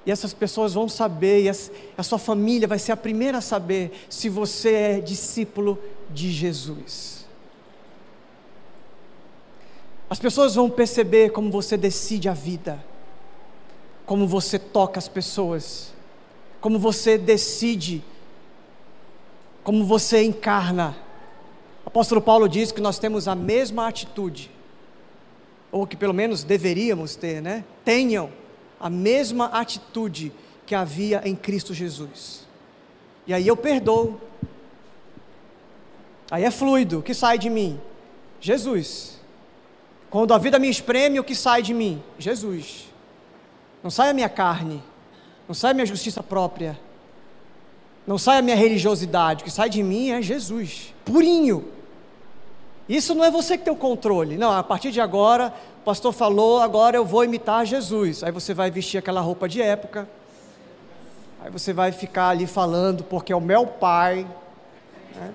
e 0.03 0.09
essas 0.09 0.33
pessoas 0.33 0.73
vão 0.73 0.89
saber, 0.89 1.43
e 1.43 1.49
a 1.95 2.01
sua 2.01 2.17
família 2.17 2.67
vai 2.67 2.79
ser 2.79 2.91
a 2.91 2.97
primeira 2.97 3.37
a 3.37 3.41
saber 3.41 3.91
se 4.09 4.29
você 4.29 4.73
é 4.73 4.99
discípulo 4.99 5.77
de 6.13 6.31
Jesus. 6.31 7.25
As 10.09 10.19
pessoas 10.19 10.55
vão 10.55 10.69
perceber 10.69 11.31
como 11.31 11.49
você 11.49 11.77
decide 11.77 12.27
a 12.27 12.33
vida, 12.33 12.83
como 14.05 14.27
você 14.27 14.59
toca 14.59 14.99
as 14.99 15.07
pessoas, 15.07 15.93
como 16.59 16.77
você 16.77 17.17
decide, 17.17 18.03
como 19.63 19.85
você 19.85 20.23
encarna 20.23 20.95
o 21.85 21.89
apóstolo 21.89 22.21
Paulo 22.21 22.47
diz 22.47 22.71
que 22.71 22.81
nós 22.81 22.99
temos 22.99 23.27
a 23.27 23.35
mesma 23.35 23.87
atitude, 23.87 24.51
ou 25.71 25.87
que 25.87 25.95
pelo 25.95 26.13
menos 26.13 26.43
deveríamos 26.43 27.15
ter, 27.15 27.41
né? 27.41 27.63
Tenham 27.83 28.31
a 28.79 28.89
mesma 28.89 29.45
atitude 29.45 30.31
que 30.65 30.75
havia 30.75 31.21
em 31.25 31.35
Cristo 31.35 31.73
Jesus. 31.73 32.47
E 33.25 33.33
aí 33.33 33.47
eu 33.47 33.57
perdoo. 33.57 34.19
Aí 36.31 36.45
é 36.45 36.49
fluido, 36.49 36.99
o 36.99 37.03
que 37.03 37.13
sai 37.13 37.37
de 37.37 37.49
mim? 37.49 37.79
Jesus. 38.39 39.19
Quando 40.09 40.33
a 40.33 40.37
vida 40.37 40.57
me 40.57 40.69
espreme, 40.69 41.19
o 41.19 41.23
que 41.25 41.35
sai 41.35 41.61
de 41.61 41.73
mim? 41.73 42.01
Jesus. 42.17 42.87
Não 43.83 43.91
sai 43.91 44.09
a 44.09 44.13
minha 44.13 44.29
carne, 44.29 44.81
não 45.45 45.53
sai 45.53 45.71
a 45.71 45.73
minha 45.73 45.85
justiça 45.85 46.23
própria, 46.23 46.79
não 48.07 48.17
sai 48.17 48.37
a 48.37 48.41
minha 48.41 48.55
religiosidade, 48.55 49.41
o 49.41 49.45
que 49.45 49.51
sai 49.51 49.69
de 49.69 49.83
mim 49.83 50.11
é 50.11 50.21
Jesus, 50.21 50.93
purinho. 51.03 51.65
Isso 52.87 53.13
não 53.13 53.23
é 53.23 53.31
você 53.31 53.57
que 53.57 53.63
tem 53.63 53.73
o 53.73 53.77
controle. 53.77 54.37
Não, 54.37 54.51
a 54.51 54.63
partir 54.63 54.91
de 54.91 54.99
agora, 54.99 55.53
o 55.81 55.83
pastor 55.83 56.11
falou, 56.11 56.59
agora 56.59 56.97
eu 56.97 57.05
vou 57.05 57.23
imitar 57.23 57.65
Jesus. 57.65 58.23
Aí 58.23 58.31
você 58.31 58.53
vai 58.53 58.71
vestir 58.71 58.97
aquela 58.97 59.21
roupa 59.21 59.47
de 59.47 59.61
época. 59.61 60.07
Aí 61.41 61.49
você 61.49 61.73
vai 61.73 61.91
ficar 61.91 62.29
ali 62.29 62.45
falando, 62.45 63.03
porque 63.03 63.31
é 63.31 63.35
o 63.35 63.41
meu 63.41 63.65
pai. 63.65 64.27
Né? 65.15 65.33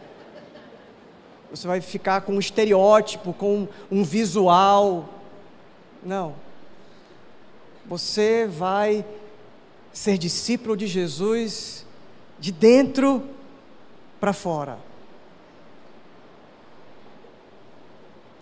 Você 1.57 1.67
vai 1.67 1.81
ficar 1.81 2.21
com 2.21 2.35
um 2.35 2.39
estereótipo, 2.39 3.33
com 3.33 3.67
um 3.91 4.05
visual. 4.05 5.09
Não. 6.05 6.35
Você 7.87 8.47
vai 8.47 9.07
ser 9.91 10.19
discípulo 10.19 10.77
de 10.77 10.87
Jesus 10.87 11.87
de 12.39 12.53
dentro 12.53 13.27
para 14.21 14.35
fora. 14.35 14.79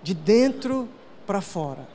De 0.03 0.13
dentro 0.13 0.89
para 1.25 1.41
fora. 1.41 1.87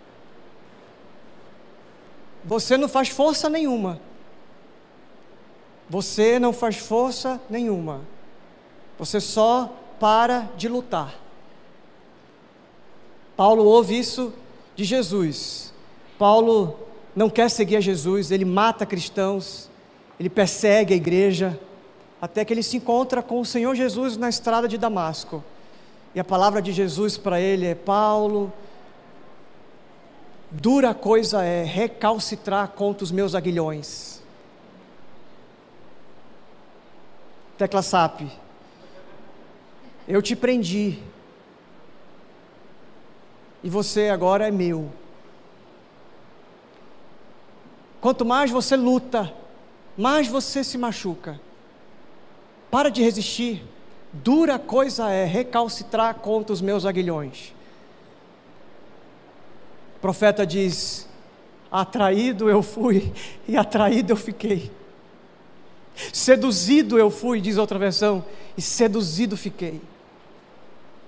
Você 2.46 2.78
não 2.78 2.88
faz 2.88 3.10
força 3.10 3.50
nenhuma. 3.50 4.00
Você 5.90 6.40
não 6.40 6.54
faz 6.54 6.78
força 6.78 7.42
nenhuma. 7.50 8.02
Você 8.98 9.20
só 9.20 9.76
para 10.00 10.50
de 10.58 10.68
lutar. 10.68 11.16
Paulo 13.36 13.66
ouve 13.66 13.98
isso 13.98 14.34
de 14.76 14.84
Jesus. 14.84 15.74
Paulo 16.18 16.80
não 17.16 17.30
quer 17.30 17.50
seguir 17.50 17.78
a 17.78 17.82
Jesus, 17.82 18.32
ele 18.32 18.46
mata 18.46 18.86
cristãos, 18.86 19.70
ele 20.20 20.30
persegue 20.30 20.94
a 20.94 20.98
igreja, 20.98 21.60
até 22.22 22.44
que 22.44 22.54
ele 22.54 22.64
se 22.64 22.78
encontra 22.78 23.22
com 23.22 23.40
o 23.40 23.46
Senhor 23.46 23.74
Jesus 23.76 24.18
na 24.18 24.30
estrada 24.30 24.68
de 24.68 24.78
Damasco. 24.78 25.44
E 26.14 26.20
a 26.20 26.24
palavra 26.24 26.62
de 26.62 26.72
Jesus 26.74 27.18
para 27.18 27.40
ele 27.40 27.66
é: 27.66 27.76
Paulo, 27.76 28.52
dura 30.52 30.94
coisa 30.94 31.44
é 31.44 31.64
recalcitrar 31.64 32.70
contra 32.70 33.04
os 33.04 33.12
meus 33.12 33.36
aguilhões. 33.36 34.22
Tecla 37.58 37.82
SAP, 37.82 38.22
eu 40.10 40.22
te 40.22 40.36
prendi, 40.36 41.00
e 43.64 43.70
você 43.70 44.10
agora 44.10 44.48
é 44.48 44.52
meu. 44.52 44.92
quanto 48.02 48.26
mais 48.26 48.50
você 48.50 48.76
luta, 48.76 49.32
mais 49.96 50.28
você 50.28 50.64
se 50.64 50.78
machuca. 50.78 51.40
Para 52.72 52.90
de 52.90 53.04
resistir. 53.04 53.64
Dura 54.12 54.58
coisa 54.58 55.12
é 55.12 55.26
recalcitrar 55.26 56.16
contra 56.16 56.54
os 56.54 56.62
meus 56.62 56.86
aguilhões. 56.86 57.54
O 59.98 60.00
profeta 60.00 60.46
diz: 60.46 61.08
Atraído 61.72 62.50
eu 62.50 62.64
fui 62.64 63.12
e 63.48 63.56
atraído 63.56 64.14
eu 64.14 64.18
fiquei. 64.18 64.72
Seduzido 66.14 66.98
eu 66.98 67.12
fui, 67.12 67.42
diz 67.42 67.58
outra 67.58 67.78
versão, 67.78 68.26
e 68.58 68.62
seduzido 68.62 69.36
fiquei. 69.38 69.82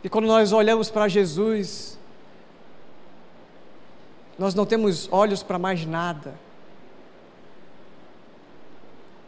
E 0.03 0.09
quando 0.09 0.25
nós 0.25 0.51
olhamos 0.51 0.89
para 0.89 1.07
Jesus, 1.07 1.97
nós 4.37 4.55
não 4.55 4.65
temos 4.65 5.07
olhos 5.11 5.43
para 5.43 5.59
mais 5.59 5.85
nada. 5.85 6.33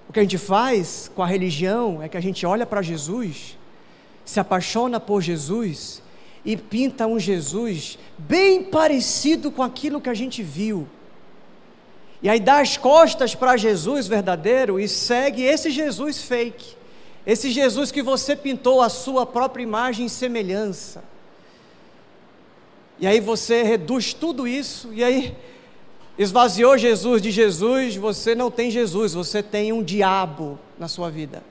O 0.09 0.13
que 0.13 0.19
a 0.19 0.23
gente 0.23 0.37
faz 0.37 1.11
com 1.15 1.21
a 1.21 1.27
religião 1.27 2.01
é 2.01 2.09
que 2.09 2.17
a 2.17 2.21
gente 2.21 2.45
olha 2.45 2.65
para 2.65 2.81
Jesus, 2.81 3.57
se 4.25 4.39
apaixona 4.39 4.99
por 4.99 5.21
Jesus 5.21 6.01
e 6.45 6.57
pinta 6.57 7.07
um 7.07 7.19
Jesus 7.19 7.97
bem 8.17 8.63
parecido 8.63 9.51
com 9.51 9.63
aquilo 9.63 10.01
que 10.01 10.09
a 10.09 10.13
gente 10.13 10.41
viu. 10.41 10.87
E 12.21 12.29
aí 12.29 12.39
dá 12.39 12.59
as 12.59 12.77
costas 12.77 13.35
para 13.35 13.57
Jesus 13.57 14.07
verdadeiro 14.07 14.79
e 14.79 14.87
segue 14.87 15.43
esse 15.43 15.69
Jesus 15.69 16.23
fake. 16.23 16.75
Esse 17.25 17.51
Jesus 17.51 17.91
que 17.91 18.01
você 18.01 18.35
pintou 18.35 18.81
a 18.81 18.89
sua 18.89 19.25
própria 19.25 19.63
imagem 19.63 20.07
e 20.07 20.09
semelhança. 20.09 21.03
E 22.99 23.07
aí 23.07 23.19
você 23.19 23.63
reduz 23.63 24.13
tudo 24.13 24.47
isso, 24.47 24.93
e 24.93 25.03
aí 25.03 25.35
esvaziou 26.17 26.77
Jesus 26.77 27.21
de 27.21 27.31
Jesus, 27.31 27.95
você 27.95 28.35
não 28.35 28.51
tem 28.51 28.69
Jesus, 28.69 29.13
você 29.13 29.41
tem 29.41 29.73
um 29.73 29.81
diabo 29.81 30.59
na 30.77 30.87
sua 30.87 31.09
vida. 31.09 31.43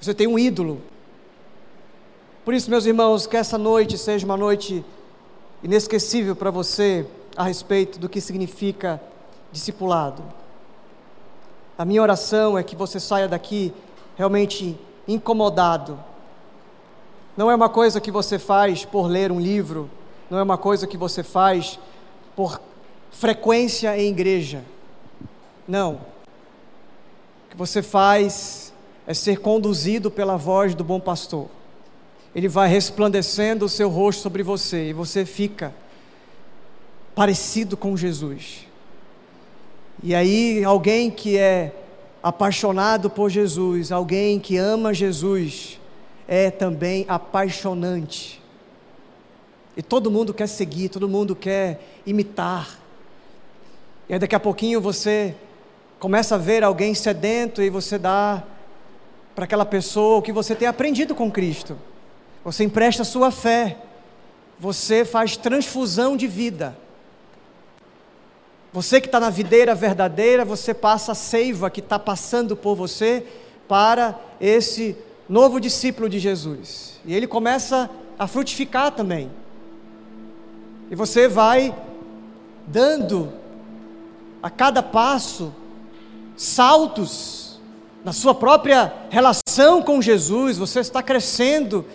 Você 0.00 0.14
tem 0.14 0.26
um 0.26 0.38
ídolo. 0.38 0.80
Por 2.44 2.52
isso, 2.52 2.70
meus 2.70 2.84
irmãos, 2.84 3.26
que 3.26 3.36
essa 3.36 3.56
noite 3.56 3.96
seja 3.96 4.24
uma 4.26 4.36
noite 4.36 4.84
inesquecível 5.62 6.36
para 6.36 6.50
você 6.50 7.06
a 7.34 7.44
respeito 7.44 7.98
do 7.98 8.08
que 8.08 8.20
significa 8.20 9.00
discipulado. 9.50 10.22
A 11.76 11.84
minha 11.84 12.02
oração 12.02 12.56
é 12.56 12.62
que 12.62 12.76
você 12.76 13.00
saia 13.00 13.26
daqui 13.26 13.72
realmente 14.16 14.78
incomodado. 15.06 15.98
Não 17.36 17.50
é 17.50 17.54
uma 17.54 17.68
coisa 17.68 18.00
que 18.00 18.10
você 18.10 18.38
faz 18.38 18.84
por 18.84 19.06
ler 19.06 19.32
um 19.32 19.40
livro, 19.40 19.90
não 20.30 20.38
é 20.38 20.42
uma 20.42 20.56
coisa 20.56 20.86
que 20.86 20.96
você 20.96 21.22
faz 21.22 21.78
por 22.36 22.60
frequência 23.10 23.96
em 23.98 24.10
igreja. 24.10 24.64
Não. 25.66 25.94
O 25.94 27.50
que 27.50 27.56
você 27.56 27.82
faz 27.82 28.72
é 29.06 29.14
ser 29.14 29.40
conduzido 29.40 30.10
pela 30.10 30.36
voz 30.36 30.74
do 30.74 30.84
bom 30.84 31.00
pastor. 31.00 31.48
Ele 32.34 32.48
vai 32.48 32.68
resplandecendo 32.68 33.64
o 33.64 33.68
seu 33.68 33.88
rosto 33.88 34.22
sobre 34.22 34.42
você 34.42 34.90
e 34.90 34.92
você 34.92 35.24
fica 35.24 35.74
parecido 37.14 37.76
com 37.76 37.96
Jesus. 37.96 38.66
E 40.02 40.14
aí, 40.14 40.64
alguém 40.64 41.10
que 41.10 41.38
é 41.38 41.83
apaixonado 42.24 43.10
por 43.10 43.28
Jesus, 43.28 43.92
alguém 43.92 44.40
que 44.40 44.56
ama 44.56 44.94
Jesus, 44.94 45.78
é 46.26 46.50
também 46.50 47.04
apaixonante. 47.06 48.42
E 49.76 49.82
todo 49.82 50.10
mundo 50.10 50.32
quer 50.32 50.46
seguir, 50.46 50.88
todo 50.88 51.06
mundo 51.06 51.36
quer 51.36 52.00
imitar. 52.06 52.78
E 54.08 54.14
aí 54.14 54.18
daqui 54.18 54.34
a 54.34 54.40
pouquinho 54.40 54.80
você 54.80 55.34
começa 56.00 56.36
a 56.36 56.38
ver 56.38 56.64
alguém 56.64 56.94
sedento 56.94 57.60
e 57.60 57.68
você 57.68 57.98
dá 57.98 58.42
para 59.34 59.44
aquela 59.44 59.66
pessoa 59.66 60.16
o 60.16 60.22
que 60.22 60.32
você 60.32 60.54
tem 60.54 60.66
aprendido 60.66 61.14
com 61.14 61.30
Cristo. 61.30 61.76
Você 62.42 62.64
empresta 62.64 63.04
sua 63.04 63.30
fé. 63.30 63.76
Você 64.58 65.04
faz 65.04 65.36
transfusão 65.36 66.16
de 66.16 66.26
vida. 66.26 66.74
Você 68.74 69.00
que 69.00 69.06
está 69.06 69.20
na 69.20 69.30
videira 69.30 69.72
verdadeira, 69.72 70.44
você 70.44 70.74
passa 70.74 71.12
a 71.12 71.14
seiva 71.14 71.70
que 71.70 71.78
está 71.78 71.96
passando 71.96 72.56
por 72.56 72.74
você 72.74 73.24
para 73.68 74.18
esse 74.40 74.96
novo 75.28 75.60
discípulo 75.60 76.08
de 76.08 76.18
Jesus. 76.18 76.98
E 77.04 77.14
ele 77.14 77.28
começa 77.28 77.88
a 78.18 78.26
frutificar 78.26 78.90
também. 78.90 79.30
E 80.90 80.96
você 80.96 81.28
vai 81.28 81.72
dando 82.66 83.32
a 84.42 84.50
cada 84.50 84.82
passo 84.82 85.54
saltos 86.36 87.60
na 88.04 88.12
sua 88.12 88.34
própria 88.34 88.92
relação 89.08 89.82
com 89.82 90.02
Jesus, 90.02 90.58
você 90.58 90.80
está 90.80 91.00
crescendo. 91.00 91.86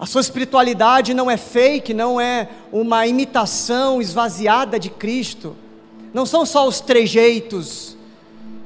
A 0.00 0.06
sua 0.06 0.22
espiritualidade 0.22 1.12
não 1.12 1.30
é 1.30 1.36
fake, 1.36 1.92
não 1.92 2.18
é 2.18 2.48
uma 2.72 3.06
imitação 3.06 4.00
esvaziada 4.00 4.80
de 4.80 4.88
Cristo 4.88 5.54
não 6.16 6.24
são 6.24 6.46
só 6.46 6.66
os 6.66 6.80
trejeitos 6.80 7.94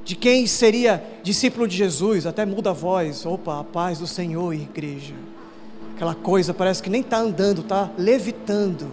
de 0.05 0.15
quem 0.15 0.47
seria 0.47 1.03
discípulo 1.21 1.67
de 1.67 1.77
Jesus, 1.77 2.25
até 2.25 2.47
muda 2.47 2.71
a 2.71 2.73
voz, 2.73 3.27
opa, 3.27 3.59
a 3.59 3.65
paz 3.65 3.99
do 3.99 4.07
Senhor, 4.07 4.55
igreja. 4.55 5.15
Aquela 5.97 6.15
coisa 6.15 6.55
parece 6.55 6.81
que 6.81 6.89
nem 6.89 7.01
está 7.01 7.19
andando, 7.19 7.63
está 7.63 7.91
levitando. 7.99 8.87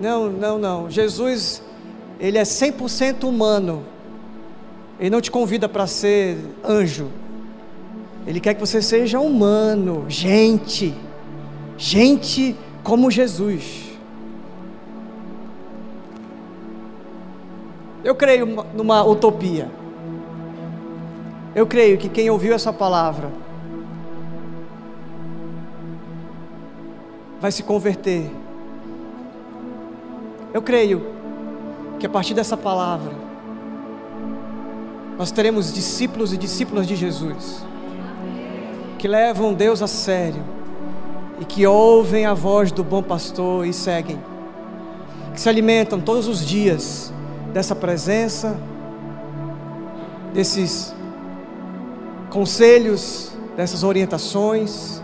Não, 0.00 0.30
não, 0.30 0.56
não. 0.56 0.88
Jesus, 0.88 1.60
ele 2.20 2.38
é 2.38 2.44
100% 2.44 3.24
humano. 3.24 3.82
Ele 4.96 5.10
não 5.10 5.20
te 5.20 5.32
convida 5.32 5.68
para 5.68 5.88
ser 5.88 6.38
anjo. 6.64 7.10
Ele 8.24 8.38
quer 8.38 8.54
que 8.54 8.60
você 8.60 8.80
seja 8.80 9.18
humano, 9.18 10.04
gente. 10.08 10.94
Gente 11.76 12.54
como 12.84 13.10
Jesus. 13.10 13.85
Eu 18.06 18.14
creio 18.14 18.46
numa 18.72 19.02
utopia. 19.02 19.68
Eu 21.56 21.66
creio 21.66 21.98
que 21.98 22.08
quem 22.08 22.30
ouviu 22.30 22.54
essa 22.54 22.72
palavra 22.72 23.32
vai 27.40 27.50
se 27.50 27.64
converter. 27.64 28.30
Eu 30.54 30.62
creio 30.62 31.04
que 31.98 32.06
a 32.06 32.08
partir 32.08 32.32
dessa 32.32 32.56
palavra 32.56 33.12
nós 35.18 35.32
teremos 35.32 35.74
discípulos 35.74 36.32
e 36.32 36.36
discípulas 36.36 36.86
de 36.86 36.94
Jesus 36.94 37.64
que 39.00 39.08
levam 39.08 39.52
Deus 39.52 39.82
a 39.82 39.88
sério 39.88 40.44
e 41.40 41.44
que 41.44 41.66
ouvem 41.66 42.24
a 42.24 42.34
voz 42.34 42.70
do 42.70 42.84
bom 42.84 43.02
pastor 43.02 43.66
e 43.66 43.72
seguem, 43.72 44.22
que 45.34 45.40
se 45.40 45.48
alimentam 45.48 46.00
todos 46.00 46.28
os 46.28 46.46
dias 46.46 47.12
dessa 47.52 47.74
presença, 47.74 48.56
desses 50.32 50.94
conselhos, 52.30 53.32
dessas 53.56 53.82
orientações, 53.82 55.02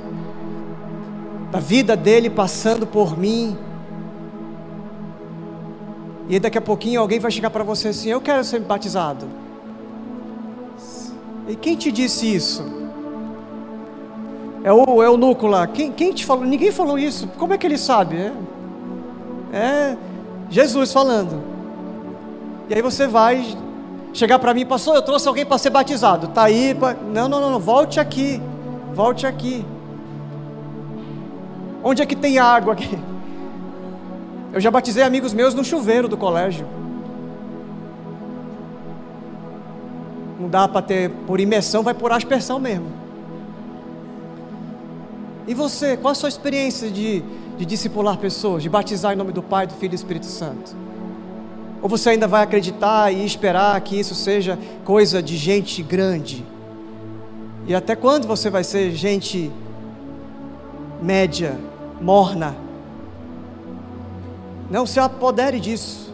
da 1.50 1.58
vida 1.58 1.96
dele 1.96 2.28
passando 2.28 2.86
por 2.86 3.18
mim. 3.18 3.56
E 6.28 6.38
daqui 6.38 6.58
a 6.58 6.62
pouquinho 6.62 7.00
alguém 7.00 7.18
vai 7.18 7.30
chegar 7.30 7.50
para 7.50 7.64
você 7.64 7.88
assim: 7.88 8.10
Eu 8.10 8.20
quero 8.20 8.44
ser 8.44 8.60
batizado. 8.60 9.26
E 11.48 11.56
quem 11.56 11.76
te 11.76 11.90
disse 11.90 12.32
isso? 12.32 12.64
É 14.64 14.72
o, 14.72 15.02
é 15.02 15.10
o 15.10 15.16
núcleo 15.16 15.50
lá. 15.50 15.66
Quem, 15.66 15.90
quem 15.90 16.12
te 16.12 16.24
falou? 16.24 16.44
Ninguém 16.44 16.70
falou 16.70 16.98
isso. 16.98 17.26
Como 17.36 17.52
é 17.52 17.58
que 17.58 17.66
ele 17.66 17.76
sabe? 17.76 18.16
É, 18.16 18.32
é 19.52 19.96
Jesus 20.48 20.92
falando. 20.92 21.51
E 22.72 22.74
aí 22.74 22.80
você 22.80 23.06
vai 23.06 23.44
chegar 24.14 24.38
para 24.38 24.54
mim, 24.54 24.64
pastor, 24.64 24.96
eu 24.96 25.02
trouxe 25.02 25.28
alguém 25.28 25.44
para 25.44 25.58
ser 25.58 25.68
batizado. 25.68 26.28
Tá 26.28 26.44
aí, 26.44 26.74
pra... 26.74 26.94
não, 26.94 27.28
não, 27.28 27.50
não, 27.50 27.60
volte 27.60 28.00
aqui. 28.00 28.40
Volte 28.94 29.26
aqui. 29.26 29.62
Onde 31.84 32.00
é 32.00 32.06
que 32.06 32.16
tem 32.16 32.38
água 32.38 32.72
aqui? 32.72 32.98
Eu 34.54 34.60
já 34.60 34.70
batizei 34.70 35.02
amigos 35.02 35.34
meus 35.34 35.52
no 35.52 35.62
chuveiro 35.62 36.08
do 36.08 36.16
colégio. 36.16 36.66
Não 40.40 40.48
dá 40.48 40.66
para 40.66 40.80
ter 40.80 41.10
por 41.26 41.40
imersão, 41.40 41.82
vai 41.82 41.92
por 41.92 42.10
aspersão 42.10 42.58
mesmo. 42.58 42.86
E 45.46 45.52
você, 45.52 45.94
qual 45.94 46.12
a 46.12 46.14
sua 46.14 46.28
experiência 46.30 46.90
de, 46.90 47.22
de 47.58 47.66
discipular 47.66 48.16
pessoas, 48.16 48.62
de 48.62 48.70
batizar 48.70 49.12
em 49.12 49.16
nome 49.16 49.32
do 49.32 49.42
Pai, 49.42 49.66
do 49.66 49.74
Filho 49.74 49.86
e 49.86 49.88
do 49.90 49.94
Espírito 49.94 50.26
Santo? 50.26 50.91
Ou 51.82 51.88
você 51.88 52.10
ainda 52.10 52.28
vai 52.28 52.44
acreditar 52.44 53.12
e 53.12 53.26
esperar 53.26 53.80
que 53.80 53.98
isso 53.98 54.14
seja 54.14 54.56
coisa 54.84 55.20
de 55.20 55.36
gente 55.36 55.82
grande? 55.82 56.46
E 57.66 57.74
até 57.74 57.96
quando 57.96 58.26
você 58.26 58.48
vai 58.48 58.62
ser 58.62 58.92
gente 58.92 59.50
média, 61.02 61.58
morna? 62.00 62.54
Não 64.70 64.86
se 64.86 65.00
apodere 65.00 65.58
disso. 65.58 66.12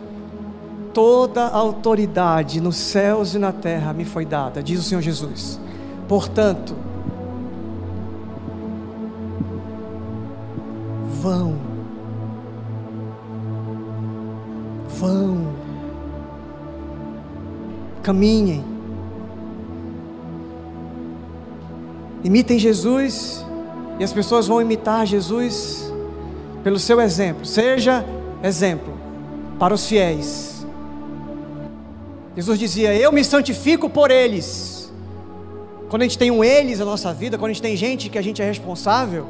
Toda 0.95 1.47
autoridade 1.47 2.61
nos 2.61 2.77
céus 2.77 3.35
e 3.35 3.39
na 3.39 3.53
terra 3.53 3.93
me 3.93 4.05
foi 4.05 4.25
dada, 4.25 4.63
diz 4.63 4.81
o 4.81 4.83
Senhor 4.83 5.03
Jesus. 5.03 5.61
Portanto, 6.09 6.75
vão, 11.21 11.57
vão, 14.89 15.58
caminhem, 18.09 18.65
imitem 22.25 22.59
Jesus, 22.59 23.45
e 23.99 24.05
as 24.05 24.15
pessoas 24.15 24.49
vão 24.49 24.63
imitar 24.63 25.07
Jesus 25.07 25.93
pelo 26.65 26.79
seu 26.79 27.03
exemplo. 27.03 27.45
Seja 27.45 28.03
exemplo 28.43 28.95
para 29.59 29.75
os 29.75 29.87
fiéis. 29.87 30.67
Jesus 32.35 32.59
dizia: 32.59 32.95
Eu 32.95 33.13
me 33.13 33.23
santifico 33.23 33.91
por 33.91 34.11
eles. 34.11 34.91
Quando 35.91 36.01
a 36.01 36.05
gente 36.07 36.17
tem 36.17 36.31
um 36.31 36.43
eles 36.43 36.79
na 36.79 36.87
nossa 36.87 37.13
vida, 37.13 37.37
quando 37.37 37.51
a 37.51 37.53
gente 37.53 37.63
tem 37.63 37.77
gente 37.77 38.09
que 38.09 38.17
a 38.17 38.23
gente 38.23 38.41
é 38.41 38.47
responsável, 38.47 39.27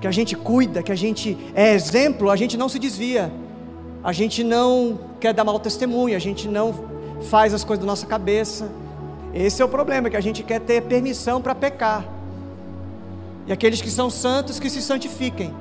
que 0.00 0.06
a 0.06 0.12
gente 0.12 0.36
cuida, 0.36 0.84
que 0.84 0.92
a 0.92 0.96
gente 0.96 1.36
é 1.52 1.74
exemplo, 1.74 2.30
a 2.30 2.36
gente 2.36 2.56
não 2.56 2.68
se 2.68 2.78
desvia. 2.78 3.32
A 4.04 4.12
gente 4.12 4.44
não 4.44 5.00
quer 5.18 5.34
dar 5.34 5.42
mau 5.42 5.58
testemunho, 5.58 6.14
a 6.14 6.20
gente 6.20 6.46
não 6.48 6.89
faz 7.28 7.54
as 7.54 7.64
coisas 7.64 7.84
da 7.84 7.90
nossa 7.90 8.06
cabeça. 8.06 8.70
Esse 9.32 9.62
é 9.62 9.64
o 9.64 9.68
problema, 9.68 10.10
que 10.10 10.16
a 10.16 10.20
gente 10.20 10.42
quer 10.42 10.60
ter 10.60 10.82
permissão 10.82 11.40
para 11.40 11.54
pecar. 11.54 12.04
E 13.46 13.52
aqueles 13.52 13.80
que 13.80 13.90
são 13.90 14.10
santos 14.10 14.58
que 14.58 14.68
se 14.68 14.82
santifiquem. 14.82 15.54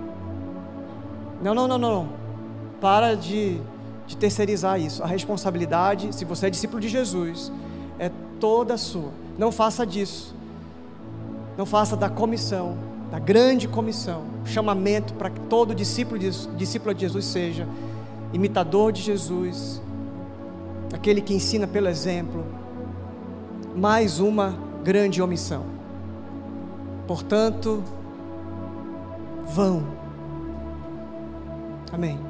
Não, 1.41 1.53
não, 1.53 1.67
não, 1.67 1.77
não. 1.77 2.09
Para 2.81 3.15
de, 3.15 3.59
de 4.07 4.17
terceirizar 4.17 4.79
isso. 4.79 5.03
A 5.03 5.07
responsabilidade, 5.07 6.13
se 6.15 6.25
você 6.25 6.47
é 6.47 6.49
discípulo 6.49 6.81
de 6.81 6.89
Jesus, 6.89 7.51
é 7.97 8.11
toda 8.39 8.77
sua. 8.77 9.11
Não 9.37 9.51
faça 9.51 9.85
disso. 9.85 10.35
Não 11.57 11.65
faça 11.65 11.95
da 11.97 12.09
comissão, 12.09 12.77
da 13.11 13.19
grande 13.19 13.67
comissão, 13.67 14.23
chamamento 14.45 15.13
para 15.13 15.29
que 15.29 15.39
todo 15.41 15.75
discípulo 15.75 16.17
de, 16.17 16.29
discípulo 16.55 16.93
de 16.93 17.01
Jesus 17.01 17.25
seja 17.25 17.67
imitador 18.31 18.91
de 18.91 19.01
Jesus, 19.01 19.81
aquele 20.93 21.21
que 21.21 21.33
ensina 21.33 21.67
pelo 21.67 21.87
exemplo. 21.87 22.45
Mais 23.75 24.19
uma 24.19 24.57
grande 24.83 25.21
omissão. 25.21 25.63
Portanto, 27.07 27.83
vão 29.47 29.99
Amém. 31.91 32.28